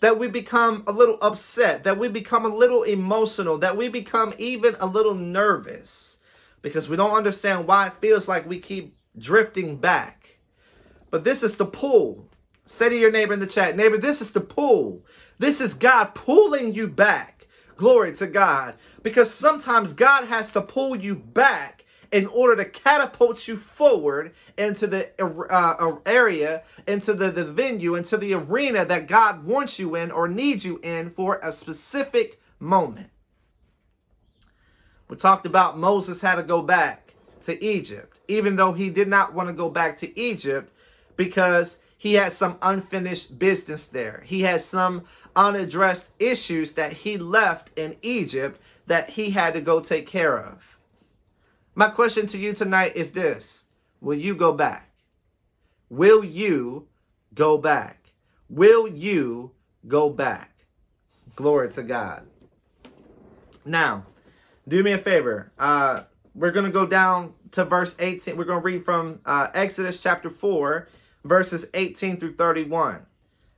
[0.00, 4.32] That we become a little upset, that we become a little emotional, that we become
[4.38, 6.18] even a little nervous
[6.62, 10.38] because we don't understand why it feels like we keep drifting back.
[11.10, 12.28] But this is the pull.
[12.66, 15.04] Say to your neighbor in the chat, neighbor, this is the pull.
[15.38, 17.46] This is God pulling you back.
[17.76, 18.74] Glory to God.
[19.02, 21.77] Because sometimes God has to pull you back
[22.10, 25.10] in order to catapult you forward into the
[25.50, 30.28] uh, area, into the, the venue, into the arena that God wants you in or
[30.28, 33.10] needs you in for a specific moment.
[35.08, 39.32] We talked about Moses had to go back to Egypt, even though he did not
[39.32, 40.72] want to go back to Egypt
[41.16, 44.22] because he had some unfinished business there.
[44.24, 49.80] He had some unaddressed issues that he left in Egypt that he had to go
[49.80, 50.77] take care of.
[51.78, 53.66] My question to you tonight is this
[54.00, 54.90] Will you go back?
[55.88, 56.88] Will you
[57.34, 58.14] go back?
[58.50, 59.52] Will you
[59.86, 60.64] go back?
[61.36, 62.26] Glory to God.
[63.64, 64.06] Now,
[64.66, 65.52] do me a favor.
[65.56, 66.02] Uh,
[66.34, 68.36] we're going to go down to verse 18.
[68.36, 70.88] We're going to read from uh, Exodus chapter 4,
[71.22, 73.06] verses 18 through 31.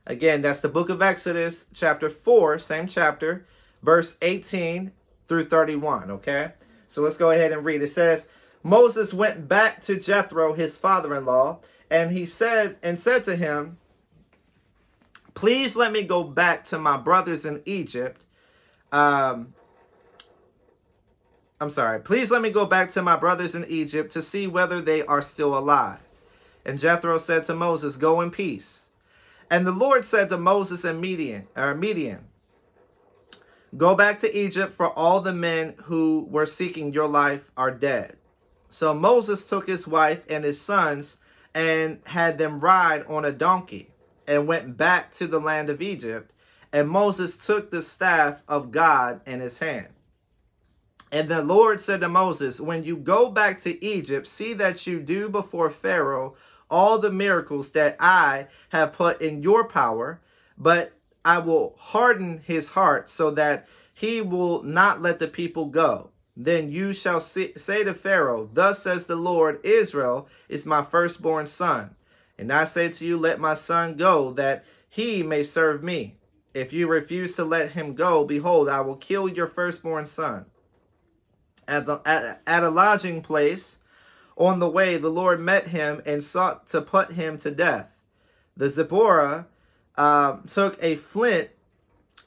[0.05, 3.47] Again, that's the book of Exodus, chapter 4, same chapter,
[3.81, 4.91] verse 18
[5.27, 6.11] through 31.
[6.11, 6.51] Okay?
[6.91, 7.81] So let's go ahead and read.
[7.81, 8.27] It says,
[8.63, 13.37] Moses went back to Jethro, his father in law, and he said, and said to
[13.37, 13.77] him,
[15.33, 18.25] Please let me go back to my brothers in Egypt.
[18.91, 19.53] Um,
[21.61, 22.01] I'm sorry.
[22.01, 25.21] Please let me go back to my brothers in Egypt to see whether they are
[25.21, 25.99] still alive.
[26.65, 28.89] And Jethro said to Moses, Go in peace.
[29.49, 32.25] And the Lord said to Moses and Midian, or Midian,
[33.77, 38.17] Go back to Egypt, for all the men who were seeking your life are dead.
[38.69, 41.19] So Moses took his wife and his sons
[41.53, 43.91] and had them ride on a donkey
[44.27, 46.33] and went back to the land of Egypt.
[46.73, 49.87] And Moses took the staff of God in his hand.
[51.11, 55.01] And the Lord said to Moses, When you go back to Egypt, see that you
[55.01, 56.35] do before Pharaoh
[56.69, 60.21] all the miracles that I have put in your power,
[60.57, 66.09] but I will harden his heart so that he will not let the people go.
[66.35, 71.95] Then you shall say to Pharaoh, Thus says the Lord, Israel is my firstborn son.
[72.37, 76.15] And I say to you, Let my son go, that he may serve me.
[76.53, 80.45] If you refuse to let him go, behold, I will kill your firstborn son
[81.67, 83.79] at, the, at, at a lodging place
[84.37, 88.01] on the way, the Lord met him and sought to put him to death.
[88.57, 89.47] The Zipporah
[89.97, 91.49] uh, took a flint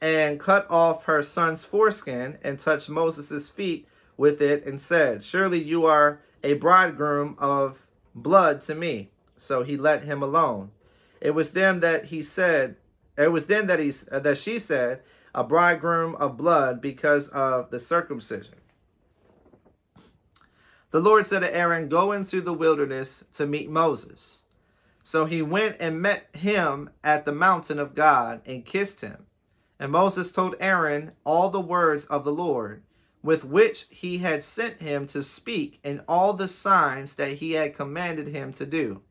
[0.01, 5.63] and cut off her son's foreskin and touched Moses' feet with it and said, Surely
[5.63, 7.81] you are a bridegroom of
[8.15, 9.11] blood to me.
[9.37, 10.71] So he let him alone.
[11.21, 12.77] It was then that he said,
[13.17, 15.01] it was then that he that she said,
[15.35, 18.55] a bridegroom of blood because of the circumcision.
[20.91, 24.44] The Lord said to Aaron, Go into the wilderness to meet Moses.
[25.07, 29.27] So he went and met him at the mountain of God and kissed him.
[29.79, 32.83] And Moses told Aaron all the words of the Lord,
[33.23, 37.75] with which he had sent him to speak, and all the signs that he had
[37.75, 39.03] commanded him to do.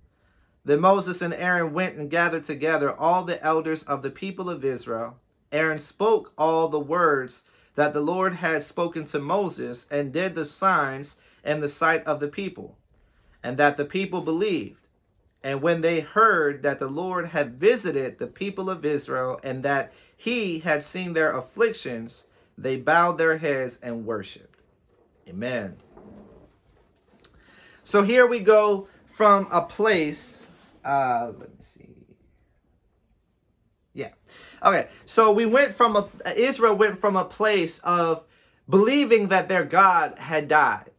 [0.65, 4.65] Then Moses and Aaron went and gathered together all the elders of the people of
[4.65, 5.19] Israel.
[5.51, 7.43] Aaron spoke all the words
[7.75, 12.19] that the Lord had spoken to Moses, and did the signs in the sight of
[12.19, 12.79] the people,
[13.43, 14.82] and that the people believed.
[15.43, 19.91] And when they heard that the Lord had visited the people of Israel and that
[20.15, 22.27] he had seen their afflictions,
[22.57, 24.61] they bowed their heads and worshiped.
[25.27, 25.75] Amen.
[27.83, 30.47] So here we go from a place,
[30.85, 31.89] uh, let me see.
[33.93, 34.09] Yeah.
[34.63, 34.87] Okay.
[35.05, 38.23] So we went from a, Israel went from a place of
[38.69, 40.89] believing that their God had died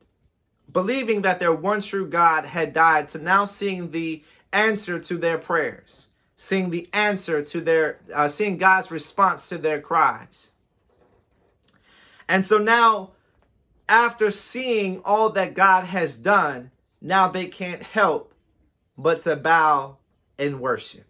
[0.75, 4.23] believing that their one true God had died, to now seeing the
[4.55, 9.81] answer to their prayers, seeing the answer to their, uh, seeing God's response to their
[9.81, 10.53] cries.
[12.29, 13.11] And so now,
[13.89, 18.33] after seeing all that God has done, now they can't help
[18.97, 19.99] but to bow
[20.39, 21.05] and worship.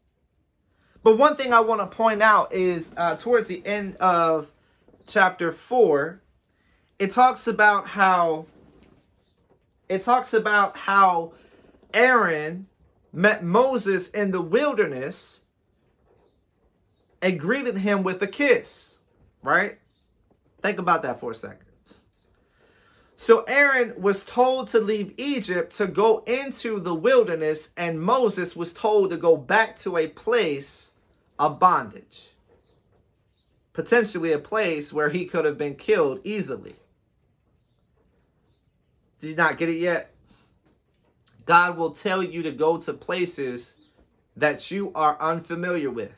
[1.02, 4.50] But one thing I want to point out is uh, towards the end of
[5.07, 6.20] chapter 4,
[6.98, 8.46] it talks about how
[9.88, 11.35] it talks about how
[11.92, 12.66] Aaron
[13.14, 15.40] met Moses in the wilderness
[17.22, 18.98] and greeted him with a kiss,
[19.42, 19.79] right?
[20.62, 21.61] Think about that for a second.
[23.16, 28.72] So Aaron was told to leave Egypt to go into the wilderness, and Moses was
[28.72, 30.90] told to go back to a place
[31.38, 32.31] of bondage.
[33.72, 36.74] Potentially a place where he could have been killed easily.
[39.20, 40.13] Did you not get it yet?
[41.46, 43.76] God will tell you to go to places
[44.36, 46.12] that you are unfamiliar with.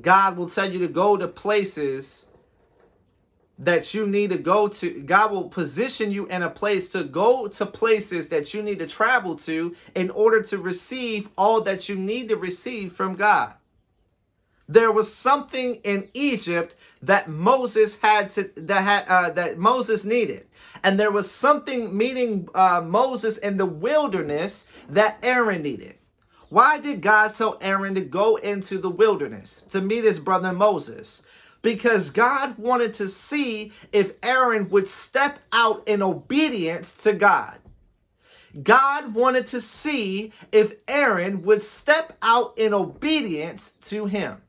[0.00, 2.26] God will tell you to go to places
[3.58, 5.02] that you need to go to.
[5.02, 8.86] God will position you in a place to go to places that you need to
[8.86, 13.52] travel to in order to receive all that you need to receive from God.
[14.72, 20.46] There was something in Egypt that Moses had to that had uh, that Moses needed,
[20.82, 25.96] and there was something meeting uh, Moses in the wilderness that Aaron needed.
[26.48, 31.22] Why did God tell Aaron to go into the wilderness to meet his brother Moses?
[31.60, 37.58] Because God wanted to see if Aaron would step out in obedience to God.
[38.62, 44.40] God wanted to see if Aaron would step out in obedience to him.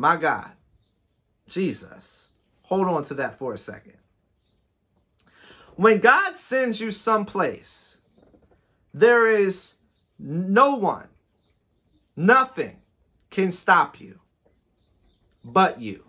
[0.00, 0.52] My God,
[1.46, 2.28] Jesus.
[2.62, 3.98] Hold on to that for a second.
[5.76, 8.00] When God sends you someplace,
[8.94, 9.74] there is
[10.18, 11.08] no one
[12.16, 12.76] Nothing
[13.30, 14.20] can stop you
[15.44, 16.04] but you.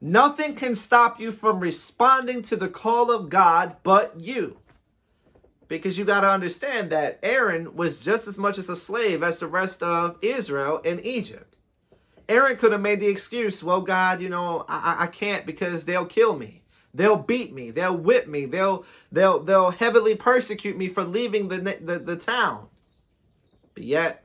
[0.00, 4.58] Nothing can stop you from responding to the call of God but you.
[5.68, 9.38] Because you got to understand that Aaron was just as much as a slave as
[9.38, 11.55] the rest of Israel in Egypt.
[12.28, 16.06] Aaron could have made the excuse, well, God, you know, I, I can't because they'll
[16.06, 16.62] kill me.
[16.92, 17.70] They'll beat me.
[17.70, 18.46] They'll whip me.
[18.46, 22.68] They'll they'll they'll heavily persecute me for leaving the the, the town.
[23.74, 24.24] But yet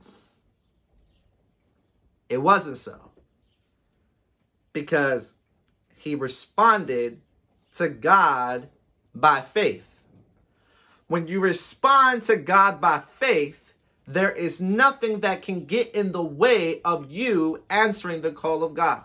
[2.30, 3.12] it wasn't so.
[4.72, 5.36] Because
[5.98, 7.20] he responded
[7.74, 8.70] to God
[9.14, 9.86] by faith.
[11.08, 13.71] When you respond to God by faith,
[14.08, 18.74] there is nothing that can get in the way of you answering the call of
[18.74, 19.04] God.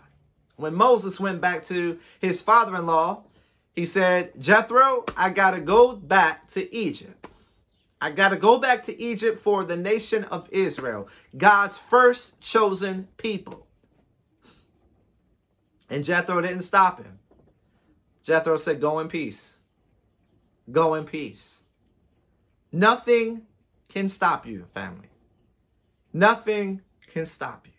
[0.57, 3.25] When Moses went back to his father in law,
[3.75, 7.27] he said, Jethro, I got to go back to Egypt.
[8.01, 13.09] I got to go back to Egypt for the nation of Israel, God's first chosen
[13.17, 13.67] people.
[15.89, 17.19] And Jethro didn't stop him.
[18.23, 19.59] Jethro said, Go in peace.
[20.71, 21.65] Go in peace.
[22.73, 23.46] Nothing
[23.97, 25.09] can stop you, family.
[26.13, 26.83] Nothing
[27.15, 27.73] can stop you.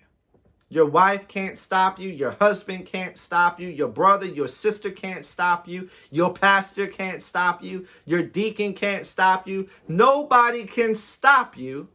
[0.67, 2.09] Your wife can't stop you.
[2.09, 3.67] Your husband can't stop you.
[3.67, 5.87] Your brother, your sister can't stop you.
[6.09, 7.85] Your pastor can't stop you.
[8.05, 9.69] Your deacon can't stop you.
[9.87, 11.87] Nobody can stop you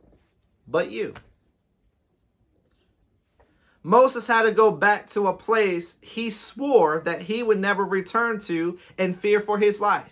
[0.68, 1.14] but you.
[3.83, 8.39] Moses had to go back to a place he swore that he would never return
[8.43, 10.12] to in fear for his life.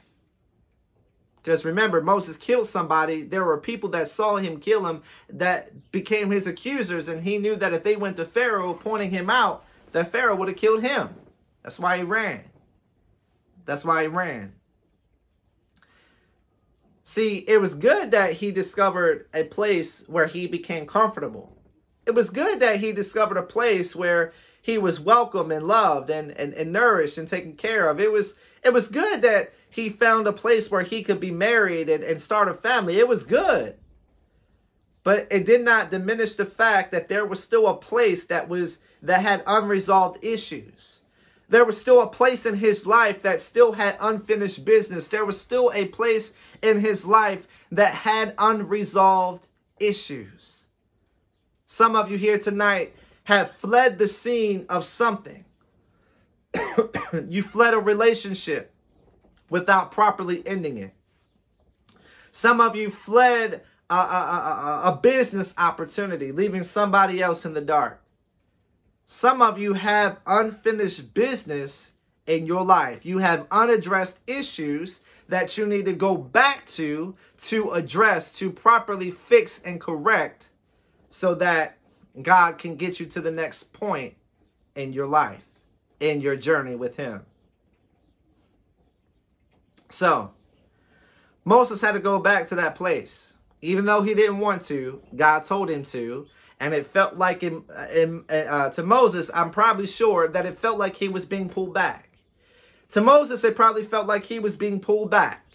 [1.42, 3.22] Because remember, Moses killed somebody.
[3.22, 7.56] There were people that saw him kill him that became his accusers, and he knew
[7.56, 11.08] that if they went to Pharaoh pointing him out, that Pharaoh would have killed him.
[11.62, 12.44] That's why he ran.
[13.64, 14.52] That's why he ran.
[17.04, 21.56] See, it was good that he discovered a place where he became comfortable.
[22.06, 24.32] It was good that he discovered a place where
[24.62, 27.98] he was welcome and loved and, and, and nourished and taken care of.
[27.98, 31.88] It was it was good that he found a place where he could be married
[31.88, 32.98] and, and start a family.
[32.98, 33.76] It was good.
[35.02, 38.80] But it did not diminish the fact that there was still a place that was
[39.02, 41.00] that had unresolved issues.
[41.48, 45.08] There was still a place in his life that still had unfinished business.
[45.08, 49.48] There was still a place in his life that had unresolved
[49.80, 50.66] issues.
[51.66, 52.94] Some of you here tonight
[53.24, 55.44] have fled the scene of something.
[57.28, 58.72] you fled a relationship
[59.50, 60.94] without properly ending it.
[62.30, 67.60] Some of you fled a, a, a, a, business opportunity, leaving somebody else in the
[67.60, 68.00] dark.
[69.06, 71.92] Some of you have unfinished business
[72.26, 73.04] in your life.
[73.04, 79.10] You have unaddressed issues that you need to go back to to address, to properly
[79.10, 80.50] fix and correct
[81.08, 81.76] so that
[82.22, 84.14] God can get you to the next point
[84.76, 85.44] in your life,
[85.98, 87.26] in your journey with Him.
[89.90, 90.32] So,
[91.44, 93.34] Moses had to go back to that place.
[93.62, 96.26] Even though he didn't want to, God told him to.
[96.60, 101.08] And it felt like, uh, to Moses, I'm probably sure that it felt like he
[101.08, 102.08] was being pulled back.
[102.90, 105.46] To Moses, it probably felt like he was being pulled back.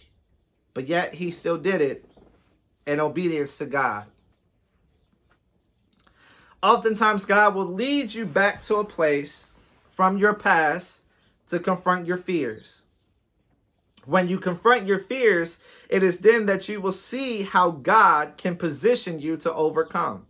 [0.74, 2.06] But yet, he still did it
[2.86, 4.06] in obedience to God.
[6.62, 9.52] Oftentimes, God will lead you back to a place
[9.92, 11.02] from your past
[11.48, 12.82] to confront your fears.
[14.06, 18.56] When you confront your fears, it is then that you will see how God can
[18.56, 20.28] position you to overcome.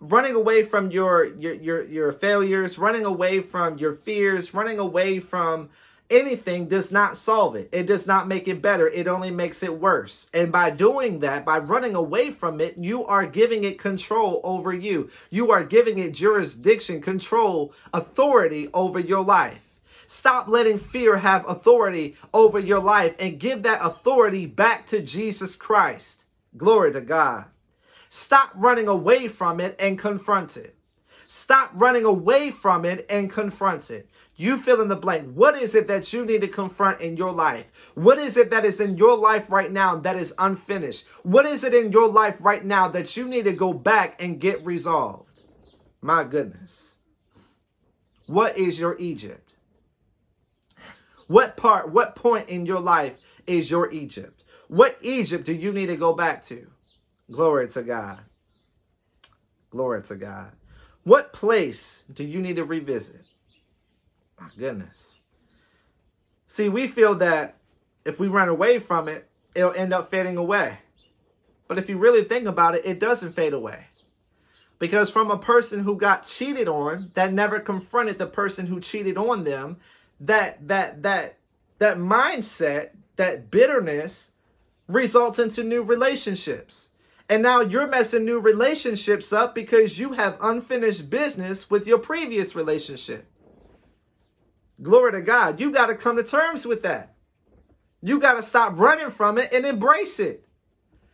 [0.00, 5.18] Running away from your your your, your failures, running away from your fears, running away
[5.18, 5.70] from
[6.10, 7.68] anything does not solve it.
[7.72, 8.88] It does not make it better.
[8.88, 10.30] It only makes it worse.
[10.32, 14.72] And by doing that, by running away from it, you are giving it control over
[14.72, 15.10] you.
[15.30, 19.67] You are giving it jurisdiction, control, authority over your life.
[20.10, 25.54] Stop letting fear have authority over your life and give that authority back to Jesus
[25.54, 26.24] Christ.
[26.56, 27.44] Glory to God.
[28.08, 30.74] Stop running away from it and confront it.
[31.26, 34.08] Stop running away from it and confront it.
[34.34, 35.30] You fill in the blank.
[35.34, 37.66] What is it that you need to confront in your life?
[37.94, 41.06] What is it that is in your life right now that is unfinished?
[41.22, 44.40] What is it in your life right now that you need to go back and
[44.40, 45.42] get resolved?
[46.00, 46.94] My goodness.
[48.26, 49.47] What is your Egypt?
[51.28, 53.14] What part, what point in your life
[53.46, 54.44] is your Egypt?
[54.66, 56.66] What Egypt do you need to go back to?
[57.30, 58.18] Glory to God.
[59.70, 60.52] Glory to God.
[61.04, 63.24] What place do you need to revisit?
[64.40, 65.20] My goodness.
[66.46, 67.56] See, we feel that
[68.04, 70.78] if we run away from it, it'll end up fading away.
[71.66, 73.84] But if you really think about it, it doesn't fade away.
[74.78, 79.18] Because from a person who got cheated on, that never confronted the person who cheated
[79.18, 79.76] on them,
[80.20, 81.38] that that that
[81.78, 84.32] that mindset, that bitterness
[84.88, 86.90] results into new relationships.
[87.28, 92.56] And now you're messing new relationships up because you have unfinished business with your previous
[92.56, 93.26] relationship.
[94.80, 95.60] Glory to God.
[95.60, 97.14] You got to come to terms with that.
[98.00, 100.46] You got to stop running from it and embrace it.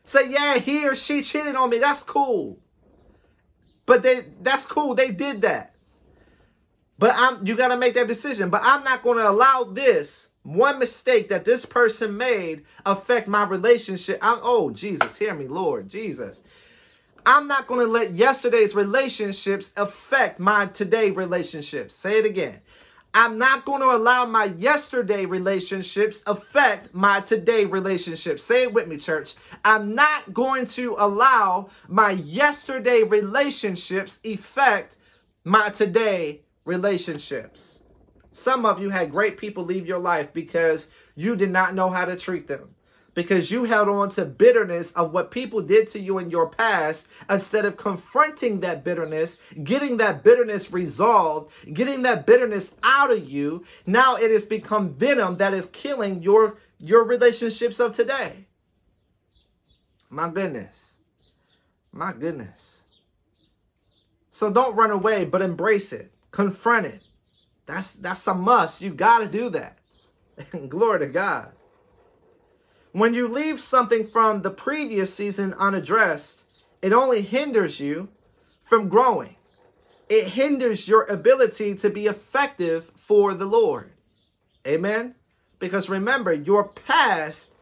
[0.05, 1.79] Say, yeah, he or she cheated on me.
[1.79, 2.59] That's cool.
[3.87, 4.95] But they that's cool.
[4.95, 5.74] They did that.
[6.99, 8.51] But I'm you got to make that decision.
[8.51, 13.45] But I'm not going to allow this one mistake that this person made affect my
[13.45, 14.19] relationship.
[14.23, 16.45] I'm oh Jesus, hear me, Lord Jesus.
[17.27, 21.95] I'm not going to let yesterday's relationships affect my today relationships.
[21.97, 22.61] Say it again.
[23.15, 28.43] I'm not going to allow my yesterday relationships affect my today relationships.
[28.45, 29.37] Say it with me, church.
[29.65, 34.97] I'm not going to allow my yesterday relationships affect
[35.45, 37.81] my today relationships.
[38.33, 42.05] Some of you had great people leave your life because you did not know how
[42.05, 42.75] to treat them
[43.15, 47.09] because you held on to bitterness of what people did to you in your past
[47.31, 53.65] instead of confronting that bitterness, getting that bitterness resolved, getting that bitterness out of you.
[53.87, 58.47] Now it has become venom that is killing your your relationships of today.
[60.11, 60.97] My goodness.
[61.93, 62.83] My goodness.
[64.31, 66.14] So don't run away, but embrace it.
[66.35, 67.01] Confront it.
[67.65, 68.81] That's that's a must.
[68.81, 69.79] You got to do that.
[70.69, 71.53] Glory to God.
[72.91, 76.43] When you leave something from the previous season unaddressed,
[76.83, 78.09] it only hinders you
[78.65, 79.37] from growing.
[80.09, 83.93] It hinders your ability to be effective for the Lord.
[84.67, 85.15] Amen?
[85.61, 87.55] Because remember, your past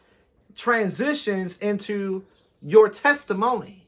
[0.55, 2.25] transitions into
[2.63, 3.82] your testimony.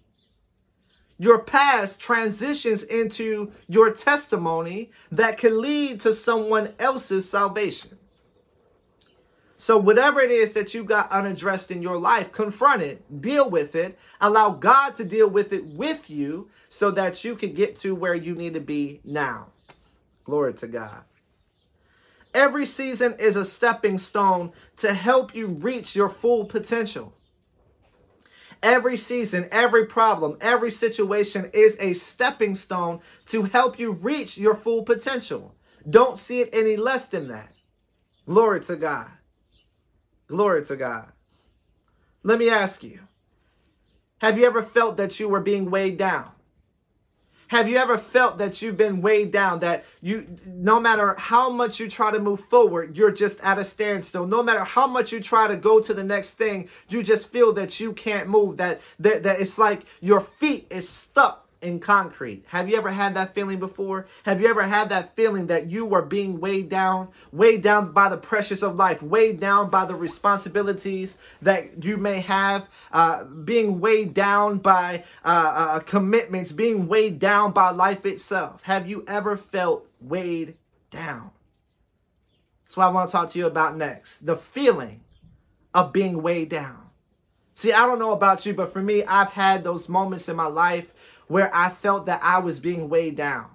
[1.19, 7.99] Your past transitions into your testimony that can lead to someone else's salvation.
[9.57, 13.75] So, whatever it is that you got unaddressed in your life, confront it, deal with
[13.75, 17.95] it, allow God to deal with it with you so that you can get to
[17.95, 19.47] where you need to be now.
[20.25, 21.05] Glory to God.
[22.35, 27.15] Every season is a stepping stone to help you reach your full potential.
[28.65, 34.55] Every season, every problem, every situation is a stepping stone to help you reach your
[34.55, 35.55] full potential.
[35.91, 37.53] Don't see it any less than that.
[38.27, 39.09] Glory to God.
[40.29, 41.13] Glory to God.
[42.23, 43.01] Let me ask you
[44.23, 46.34] Have you ever felt that you were being weighed down?
[47.49, 51.79] Have you ever felt that you've been weighed down, that you, no matter how much
[51.79, 54.27] you try to move forward, you're just at a standstill?
[54.27, 57.53] No matter how much you try to go to the next thing, you just feel
[57.55, 62.45] that you can't move, that, that, that it's like your feet is stuck in concrete.
[62.49, 64.07] Have you ever had that feeling before?
[64.25, 68.09] Have you ever had that feeling that you were being weighed down, weighed down by
[68.09, 73.81] the pressures of life, weighed down by the responsibilities that you may have, uh, being
[73.81, 78.63] weighed down by uh, uh, commitments, being weighed down by life itself?
[78.65, 80.57] Have you ever felt weighed
[80.91, 81.31] down?
[82.65, 84.27] That's what I want to talk to you about next.
[84.27, 85.01] The feeling
[85.73, 86.85] of being weighed down.
[87.57, 90.47] See, I don't know about you, but for me, I've had those moments in my
[90.47, 90.93] life
[91.27, 93.47] where I felt that I was being weighed down.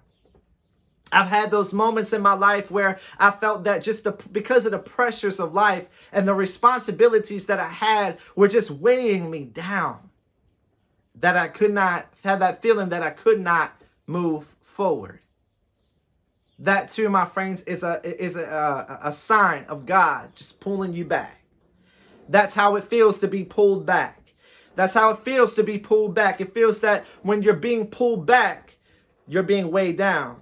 [1.12, 4.72] I've had those moments in my life where I felt that just the, because of
[4.72, 9.98] the pressures of life and the responsibilities that I had were just weighing me down.
[11.16, 13.74] That I could not have that feeling that I could not
[14.08, 15.20] move forward.
[16.60, 20.94] That too, my friends, is a is a, a, a sign of God just pulling
[20.94, 21.42] you back.
[22.30, 24.19] That's how it feels to be pulled back.
[24.80, 26.40] That's how it feels to be pulled back.
[26.40, 28.78] It feels that when you're being pulled back,
[29.28, 30.38] you're being weighed down.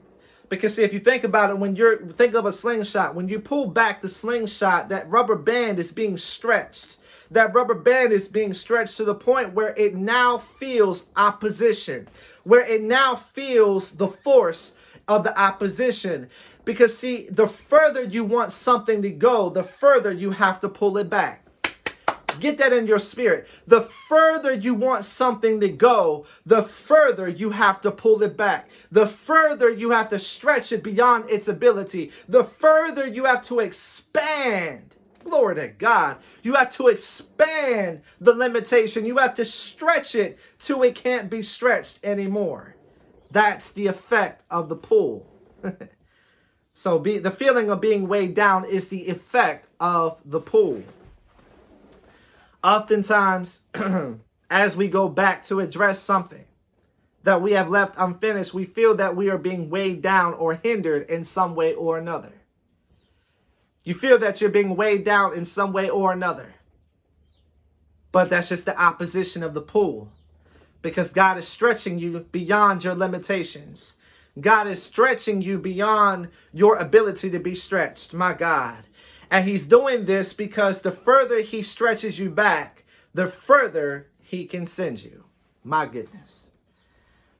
[0.48, 3.40] Because see, if you think about it, when you're think of a slingshot, when you
[3.40, 6.98] pull back the slingshot, that rubber band is being stretched.
[7.32, 12.08] that rubber band is being stretched to the point where it now feels opposition,
[12.44, 14.76] where it now feels the force
[15.08, 16.30] of the opposition.
[16.64, 20.98] Because, see, the further you want something to go, the further you have to pull
[20.98, 21.47] it back.
[22.40, 23.48] Get that in your spirit.
[23.66, 28.70] The further you want something to go, the further you have to pull it back.
[28.92, 32.12] The further you have to stretch it beyond its ability.
[32.28, 34.96] The further you have to expand.
[35.24, 36.18] Glory to God.
[36.44, 39.06] You have to expand the limitation.
[39.06, 42.76] You have to stretch it till it can't be stretched anymore.
[43.32, 45.28] That's the effect of the pull.
[46.74, 50.84] so be, the feeling of being weighed down is the effect of the pull.
[52.64, 53.62] Oftentimes,
[54.49, 56.45] as we go back to address something
[57.24, 61.10] that we have left unfinished, we feel that we are being weighed down or hindered
[61.10, 62.34] in some way or another.
[63.84, 66.53] You feel that you're being weighed down in some way or another.
[68.12, 70.10] But that's just the opposition of the pull
[70.82, 73.97] because God is stretching you beyond your limitations.
[74.39, 78.14] God is stretching you beyond your ability to be stretched.
[78.14, 78.87] My God.
[79.30, 84.65] And he's doing this because the further he stretches you back, the further he can
[84.65, 85.25] send you.
[85.63, 86.51] My goodness.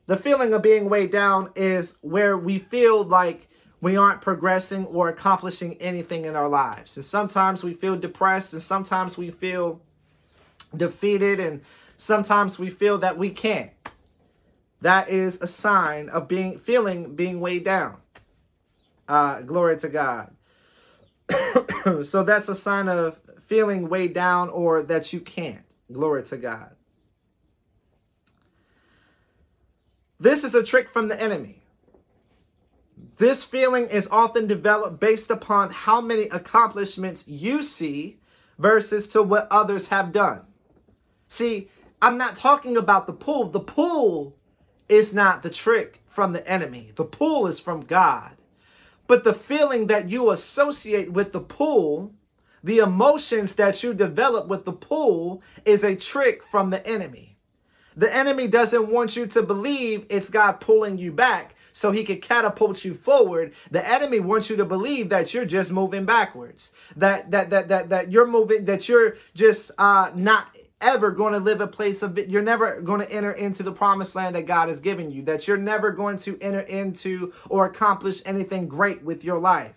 [0.06, 3.48] The feeling of being weighed down is where we feel like
[3.82, 6.96] we aren't progressing or accomplishing anything in our lives.
[6.96, 9.82] And sometimes we feel depressed and sometimes we feel
[10.76, 11.62] defeated and
[11.98, 13.72] sometimes we feel that we can't.
[14.82, 17.98] That is a sign of being feeling being weighed down.
[19.08, 20.34] Uh, glory to God.
[22.04, 25.64] so that's a sign of feeling weighed down or that you can't.
[25.92, 26.72] Glory to God.
[30.20, 31.62] This is a trick from the enemy.
[33.18, 38.20] This feeling is often developed based upon how many accomplishments you see
[38.58, 40.42] versus to what others have done.
[41.28, 41.70] See,
[42.02, 43.50] I'm not talking about the pull.
[43.50, 44.36] The pull
[44.88, 46.92] is not the trick from the enemy.
[46.96, 48.37] The pull is from God.
[49.08, 52.14] But the feeling that you associate with the pull,
[52.64, 57.38] the emotions that you develop with the pull, is a trick from the enemy.
[57.98, 62.22] The enemy doesn't want you to believe it's God pulling you back so he could
[62.22, 63.54] catapult you forward.
[63.72, 66.74] The enemy wants you to believe that you're just moving backwards.
[66.96, 71.40] That that that that that you're moving that you're just uh not ever going to
[71.40, 72.18] live a place of.
[72.18, 75.48] You're never going to enter into the promised land that God has given you, that
[75.48, 79.76] you're never going to enter into or accomplish anything great with your life.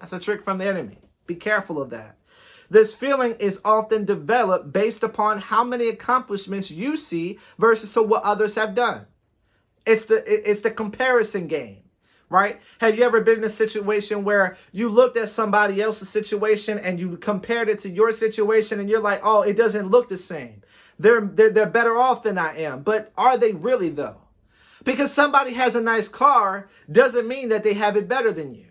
[0.00, 0.98] That's a trick from the enemy.
[1.26, 2.16] Be careful of that.
[2.70, 8.22] This feeling is often developed based upon how many accomplishments you see versus to what
[8.22, 9.06] others have done.
[9.86, 11.83] It's the it's the comparison game
[12.30, 12.60] right?
[12.78, 16.98] Have you ever been in a situation where you looked at somebody else's situation and
[16.98, 20.62] you compared it to your situation and you're like, oh, it doesn't look the same.
[20.98, 22.82] They're, they're, they're better off than I am.
[22.82, 24.16] But are they really though?
[24.84, 28.66] Because somebody has a nice car doesn't mean that they have it better than you.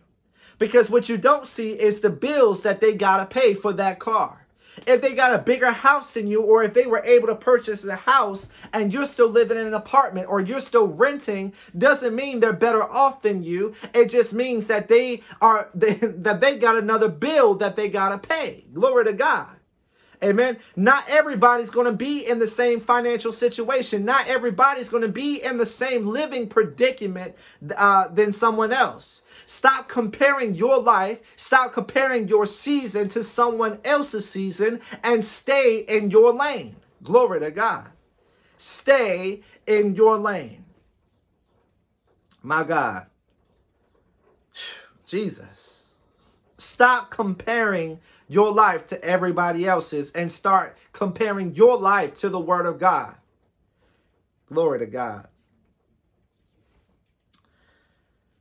[0.60, 4.43] Because what you don't see is the bills that they gotta pay for that car
[4.88, 7.86] if they got a bigger house than you, or if they were able to purchase
[7.86, 12.40] a house and you're still living in an apartment or you're still renting, doesn't mean
[12.40, 13.74] they're better off than you.
[13.94, 18.18] It just means that they are they, that they got another bill that they gotta
[18.18, 18.66] pay.
[18.74, 19.48] Glory to God.
[20.24, 20.58] Amen.
[20.78, 24.06] Not everybody's going to be in the same financial situation.
[24.06, 27.36] Not everybody's going to be in the same living predicament
[27.76, 29.26] uh, than someone else.
[29.46, 36.10] Stop comparing your life, stop comparing your season to someone else's season, and stay in
[36.10, 36.78] your lane.
[37.04, 37.88] Glory to God.
[38.58, 40.64] Stay in your lane.
[42.42, 43.08] My God.
[45.06, 45.84] Jesus.
[46.58, 48.00] Stop comparing
[48.34, 53.16] your life to everybody else's and start comparing your life to the Word of God.
[54.48, 55.28] Glory to God.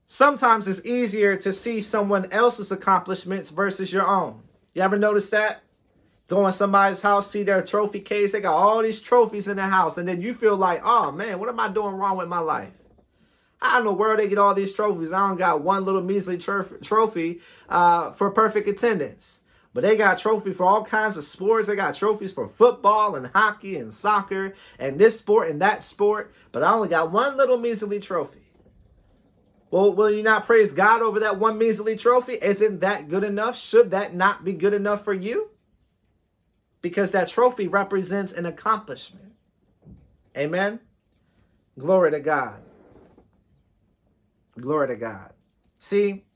[0.07, 4.43] Sometimes it's easier to see someone else's accomplishments versus your own.
[4.75, 5.63] You ever notice that?
[6.29, 9.63] Go in somebody's house, see their trophy case, they got all these trophies in the
[9.63, 12.39] house, and then you feel like, oh man, what am I doing wrong with my
[12.39, 12.73] life?
[13.61, 15.13] I don't know where they get all these trophies.
[15.13, 19.42] I don't got one little measly trophy uh, for perfect attendance.
[19.75, 21.69] But they got trophy for all kinds of sports.
[21.69, 26.33] They got trophies for football and hockey and soccer and this sport and that sport.
[26.53, 28.41] But I only got one little measly trophy.
[29.71, 32.35] Well, will you not praise God over that one measly trophy?
[32.35, 33.57] Isn't that good enough?
[33.57, 35.49] Should that not be good enough for you?
[36.83, 39.33] Because that trophy represents an accomplishment.
[40.37, 40.81] Amen.
[41.79, 42.63] Glory to God.
[44.61, 45.33] Glory to God.
[45.79, 46.27] See,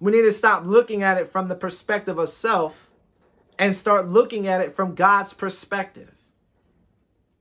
[0.00, 2.88] we need to stop looking at it from the perspective of self
[3.58, 6.12] and start looking at it from God's perspective.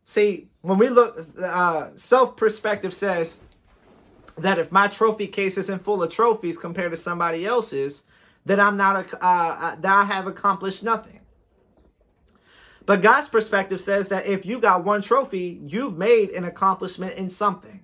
[0.05, 3.41] See, when we look, uh, self perspective says
[4.37, 8.03] that if my trophy case isn't full of trophies compared to somebody else's,
[8.45, 11.19] that I'm not a, uh, uh, that I have accomplished nothing.
[12.85, 17.31] But God's perspective says that if you got one trophy, you've made an accomplishment in
[17.31, 17.81] something.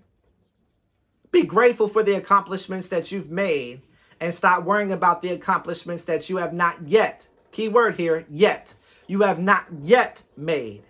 [1.32, 3.82] Be grateful for the accomplishments that you've made
[4.22, 7.28] and stop worrying about the accomplishments that you have not yet.
[7.51, 8.76] Key word here, yet.
[9.07, 10.84] You have not yet made.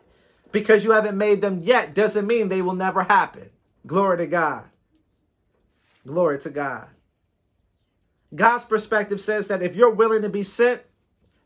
[0.52, 3.50] Because you haven't made them yet doesn't mean they will never happen.
[3.88, 4.66] Glory to God.
[6.06, 6.88] Glory to God.
[8.36, 10.82] God's perspective says that if you're willing to be sent,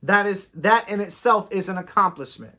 [0.03, 2.55] that is that in itself is an accomplishment.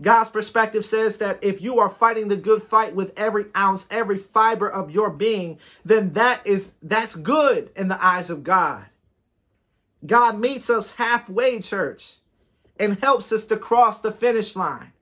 [0.00, 4.18] God's perspective says that if you are fighting the good fight with every ounce, every
[4.18, 8.84] fiber of your being, then that is that's good in the eyes of God.
[10.04, 12.16] God meets us halfway, church,
[12.78, 14.92] and helps us to cross the finish line.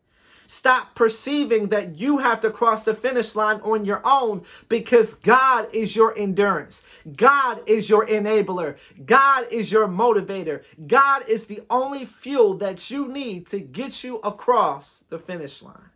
[0.46, 5.68] Stop perceiving that you have to cross the finish line on your own because God
[5.74, 6.84] is your endurance.
[7.16, 8.76] God is your enabler.
[9.06, 10.62] God is your motivator.
[10.86, 15.90] God is the only fuel that you need to get you across the finish line.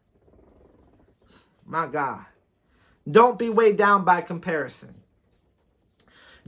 [1.66, 2.24] My God.
[3.10, 4.94] Don't be weighed down by comparison.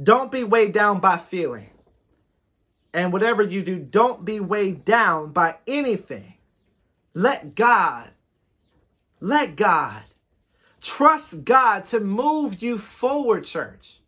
[0.02, 1.70] Don't be weighed down by feeling.
[2.92, 6.34] And whatever you do, don't be weighed down by anything
[7.14, 8.10] let God,
[9.20, 10.02] let God,
[10.80, 14.00] trust God to move you forward, church.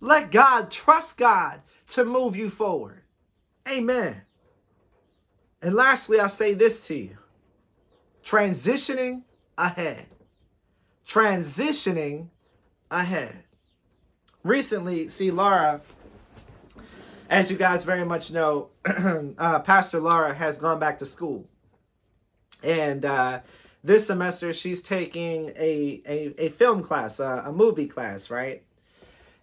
[0.00, 3.02] Let God, trust God to move you forward.
[3.68, 4.22] Amen.
[5.62, 7.16] And lastly, I say this to you
[8.24, 9.22] transitioning
[9.56, 10.06] ahead.
[11.06, 12.28] Transitioning
[12.90, 13.44] ahead.
[14.42, 15.80] Recently, see, Laura,
[17.30, 18.68] as you guys very much know,
[19.38, 21.48] uh, Pastor Laura has gone back to school.
[22.64, 23.40] And uh,
[23.82, 28.62] this semester, she's taking a, a, a film class, a movie class, right?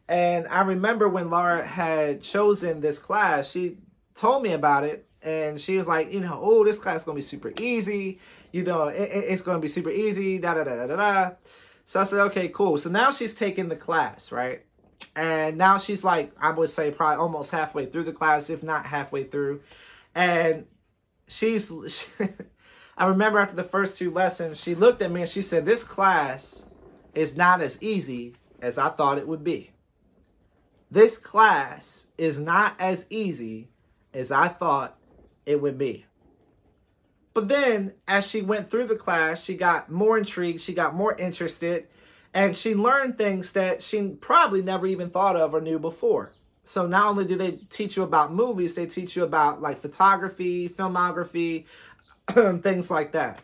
[0.09, 3.77] And I remember when Laura had chosen this class, she
[4.15, 5.05] told me about it.
[5.23, 8.19] And she was like, you know, oh, this class is going to be super easy.
[8.51, 11.31] You know, it, it's going to be super easy, da da da da da da.
[11.85, 12.77] So I said, okay, cool.
[12.77, 14.65] So now she's taking the class, right?
[15.15, 18.85] And now she's like, I would say probably almost halfway through the class, if not
[18.85, 19.61] halfway through.
[20.15, 20.65] And
[21.27, 21.71] she's
[22.97, 25.83] I remember after the first two lessons, she looked at me and she said, This
[25.83, 26.65] class
[27.15, 29.71] is not as easy as I thought it would be.
[30.89, 33.69] This class is not as easy
[34.13, 34.97] as I thought
[35.45, 36.05] it would be.
[37.33, 41.15] But then, as she went through the class, she got more intrigued, she got more
[41.15, 41.87] interested,
[42.33, 46.33] and she learned things that she probably never even thought of or knew before.
[46.63, 50.69] So not only do they teach you about movies, they teach you about like photography,
[50.69, 51.65] filmography,
[52.61, 53.39] things like that.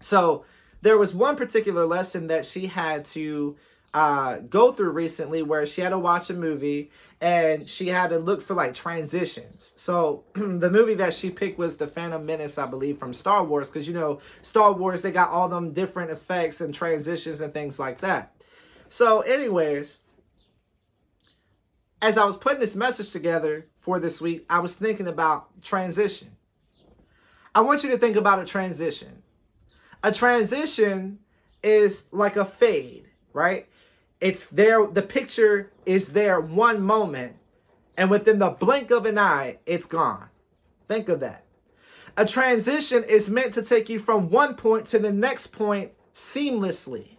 [0.00, 0.44] So
[0.82, 3.56] there was one particular lesson that she had to
[3.94, 6.90] uh, go through recently where she had to watch a movie
[7.20, 9.72] and she had to look for like transitions.
[9.76, 13.70] So the movie that she picked was The Phantom Menace, I believe, from Star Wars,
[13.70, 17.78] because you know, Star Wars, they got all them different effects and transitions and things
[17.78, 18.34] like that.
[18.88, 20.00] So, anyways,
[22.02, 26.35] as I was putting this message together for this week, I was thinking about transition.
[27.56, 29.22] I want you to think about a transition.
[30.02, 31.20] A transition
[31.62, 33.66] is like a fade, right?
[34.20, 37.34] It's there, the picture is there one moment,
[37.96, 40.28] and within the blink of an eye, it's gone.
[40.86, 41.44] Think of that.
[42.18, 47.16] A transition is meant to take you from one point to the next point seamlessly.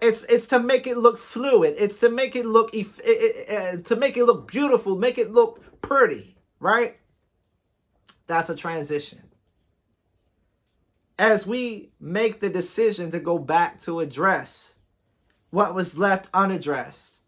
[0.00, 1.74] It's it's to make it look fluid.
[1.76, 6.38] It's to make it look uh, to make it look beautiful, make it look pretty,
[6.58, 6.96] right?
[8.26, 9.20] That's a transition
[11.22, 14.74] as we make the decision to go back to address
[15.50, 17.20] what was left unaddressed,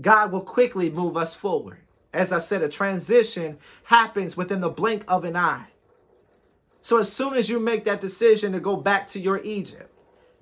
[0.00, 1.78] God will quickly move us forward.
[2.12, 5.66] As I said, a transition happens within the blink of an eye.
[6.80, 9.92] So as soon as you make that decision to go back to your Egypt,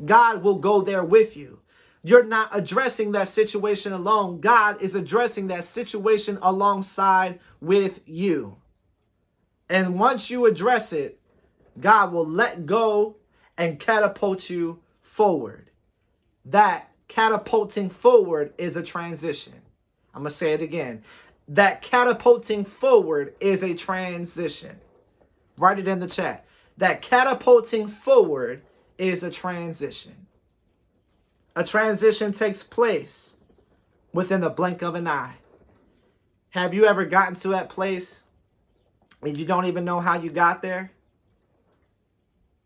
[0.04, 1.60] God will go there with you.
[2.02, 4.38] You're not addressing that situation alone.
[4.38, 8.58] God is addressing that situation alongside with you.
[9.70, 11.21] And once you address it,
[11.80, 13.16] God will let go
[13.56, 15.70] and catapult you forward.
[16.44, 19.54] That catapulting forward is a transition.
[20.14, 21.02] I'm going to say it again.
[21.48, 24.78] That catapulting forward is a transition.
[25.56, 26.44] Write it in the chat.
[26.78, 28.62] That catapulting forward
[28.98, 30.26] is a transition.
[31.54, 33.36] A transition takes place
[34.12, 35.34] within the blink of an eye.
[36.50, 38.24] Have you ever gotten to that place
[39.22, 40.90] and you don't even know how you got there?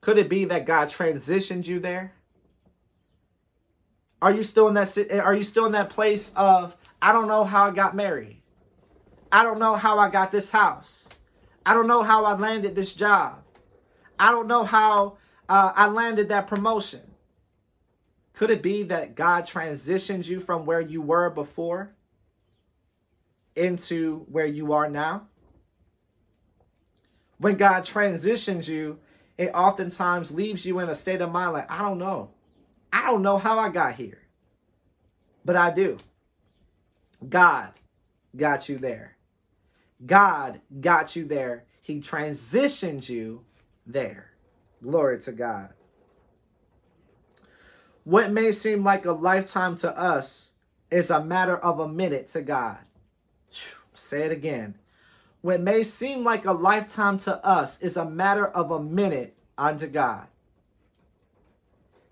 [0.07, 2.13] Could it be that God transitioned you there?
[4.23, 7.43] Are you still in that are you still in that place of I don't know
[7.43, 8.41] how I got married.
[9.33, 11.09] I don't know how I got this house.
[11.67, 13.43] I don't know how I landed this job.
[14.17, 17.03] I don't know how uh, I landed that promotion.
[18.33, 21.91] Could it be that God transitioned you from where you were before
[23.57, 25.27] into where you are now?
[27.39, 29.01] When God transitions you,
[29.39, 32.31] it oftentimes leaves you in a state of mind like, I don't know.
[32.93, 34.23] I don't know how I got here,
[35.45, 35.99] but I do.
[37.29, 37.73] God
[38.37, 39.17] got you there.
[40.05, 41.65] God got you there.
[41.83, 43.45] He transitioned you
[43.87, 44.31] there.
[44.83, 45.71] Glory to God.
[48.05, 50.53] What may seem like a lifetime to us
[50.91, 52.79] is a matter of a minute to God.
[53.95, 54.77] Say it again.
[55.47, 59.87] What may seem like a lifetime to us is a matter of a minute unto
[59.87, 60.27] God.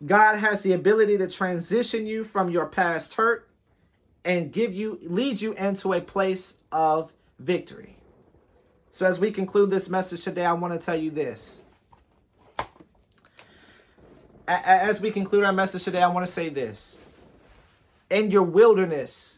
[0.06, 3.48] God has the ability to transition you from your past hurt
[4.24, 7.96] and give you lead you into a place of victory.
[8.90, 11.62] So as we conclude this message today, I want to tell you this.
[14.46, 17.00] As we conclude our message today, I want to say this.
[18.10, 19.33] In your wilderness,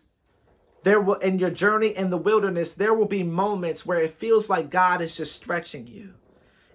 [0.86, 4.48] there will in your journey in the wilderness, there will be moments where it feels
[4.48, 6.14] like God is just stretching you.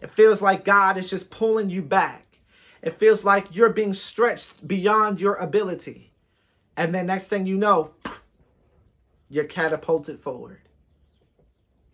[0.01, 2.25] It feels like God is just pulling you back.
[2.81, 6.11] It feels like you're being stretched beyond your ability.
[6.75, 7.91] And then next thing you know,
[9.29, 10.59] you're catapulted forward.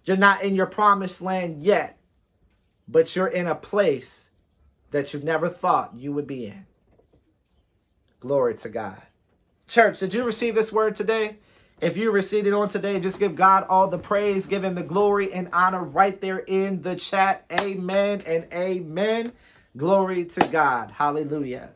[0.03, 1.99] You're not in your promised land yet,
[2.87, 4.31] but you're in a place
[4.89, 6.65] that you never thought you would be in.
[8.19, 9.03] Glory to God.
[9.67, 11.37] Church, did you receive this word today?
[11.79, 14.81] If you received it on today, just give God all the praise, give him the
[14.81, 17.45] glory and honor right there in the chat.
[17.61, 19.31] Amen and amen.
[19.75, 20.89] Glory to God.
[20.89, 21.69] Hallelujah.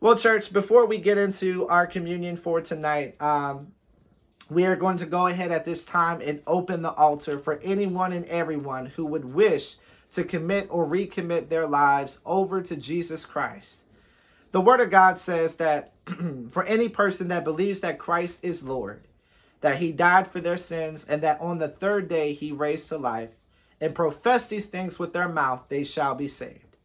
[0.00, 3.72] Well, church, before we get into our communion for tonight, um,
[4.50, 8.12] we are going to go ahead at this time and open the altar for anyone
[8.12, 9.76] and everyone who would wish
[10.12, 13.82] to commit or recommit their lives over to Jesus Christ.
[14.52, 15.92] The Word of God says that
[16.50, 19.02] for any person that believes that Christ is Lord,
[19.64, 22.98] that He died for their sins, and that on the third day He raised to
[22.98, 23.30] life,
[23.80, 26.76] and profess these things with their mouth, they shall be saved.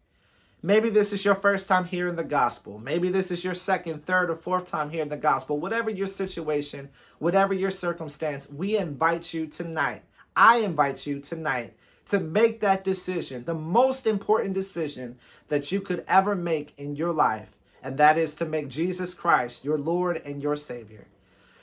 [0.63, 2.80] Maybe this is your first time hearing the gospel.
[2.80, 5.59] Maybe this is your second, third, or fourth time hearing the gospel.
[5.59, 10.01] Whatever your situation, whatever your circumstance, we invite you tonight.
[10.38, 11.73] I invite you tonight
[12.05, 15.17] to make that decision, the most important decision
[15.49, 17.49] that you could ever make in your life,
[17.84, 21.07] and that is to make Jesus Christ your Lord and your Savior.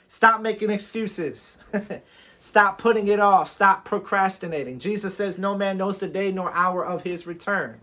[0.07, 1.59] Stop making excuses.
[2.39, 3.49] Stop putting it off.
[3.49, 4.79] Stop procrastinating.
[4.79, 7.79] Jesus says, No man knows the day nor hour of his return.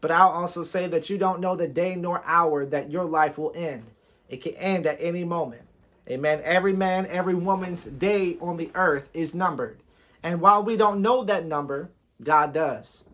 [0.00, 3.36] But I'll also say that you don't know the day nor hour that your life
[3.36, 3.84] will end.
[4.28, 5.62] It can end at any moment.
[6.08, 6.40] Amen.
[6.42, 9.78] Every man, every woman's day on the earth is numbered.
[10.22, 11.90] And while we don't know that number,
[12.22, 13.04] God does.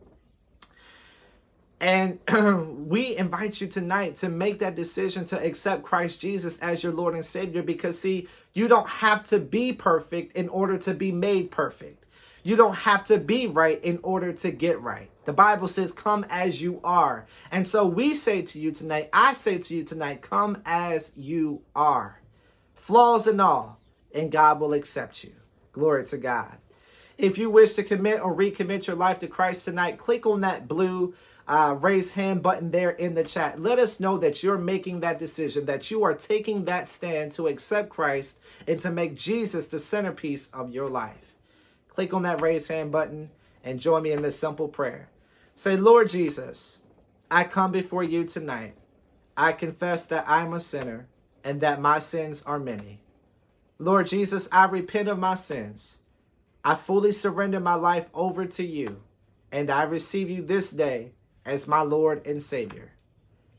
[1.81, 2.19] And
[2.89, 7.15] we invite you tonight to make that decision to accept Christ Jesus as your Lord
[7.15, 11.51] and Savior because, see, you don't have to be perfect in order to be made
[11.51, 12.07] perfect.
[12.43, 15.11] You don't have to be right in order to get right.
[15.25, 17.27] The Bible says, Come as you are.
[17.51, 21.63] And so we say to you tonight, I say to you tonight, Come as you
[21.75, 22.21] are.
[22.75, 23.81] Flaws and all,
[24.15, 25.33] and God will accept you.
[25.73, 26.59] Glory to God.
[27.17, 30.69] If you wish to commit or recommit your life to Christ tonight, click on that
[30.69, 31.15] blue
[31.47, 33.61] uh, raise hand button there in the chat.
[33.61, 37.49] Let us know that you're making that decision, that you are taking that stand to
[37.49, 41.35] accept Christ and to make Jesus the centerpiece of your life
[41.95, 43.31] click on that raise hand button
[43.63, 45.09] and join me in this simple prayer.
[45.55, 46.81] Say, Lord Jesus,
[47.31, 48.75] I come before you tonight.
[49.37, 51.07] I confess that I'm a sinner
[51.45, 53.01] and that my sins are many.
[53.79, 55.99] Lord Jesus, I repent of my sins.
[56.65, 59.03] I fully surrender my life over to you,
[59.53, 61.13] and I receive you this day
[61.45, 62.93] as my Lord and Savior.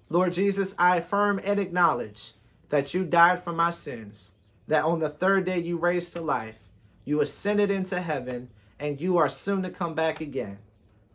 [0.09, 2.33] Lord Jesus, I affirm and acknowledge
[2.69, 4.31] that you died for my sins,
[4.67, 6.57] that on the third day you raised to life,
[7.03, 10.57] you ascended into heaven, and you are soon to come back again.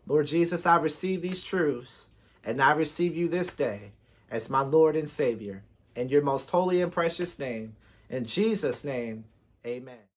[0.07, 2.07] Lord Jesus, I receive these truths,
[2.45, 3.93] and I receive you this day
[4.31, 5.62] as my Lord and Savior.
[5.97, 7.75] In your most holy and precious name,
[8.09, 9.25] in Jesus' name,
[9.66, 10.09] amen.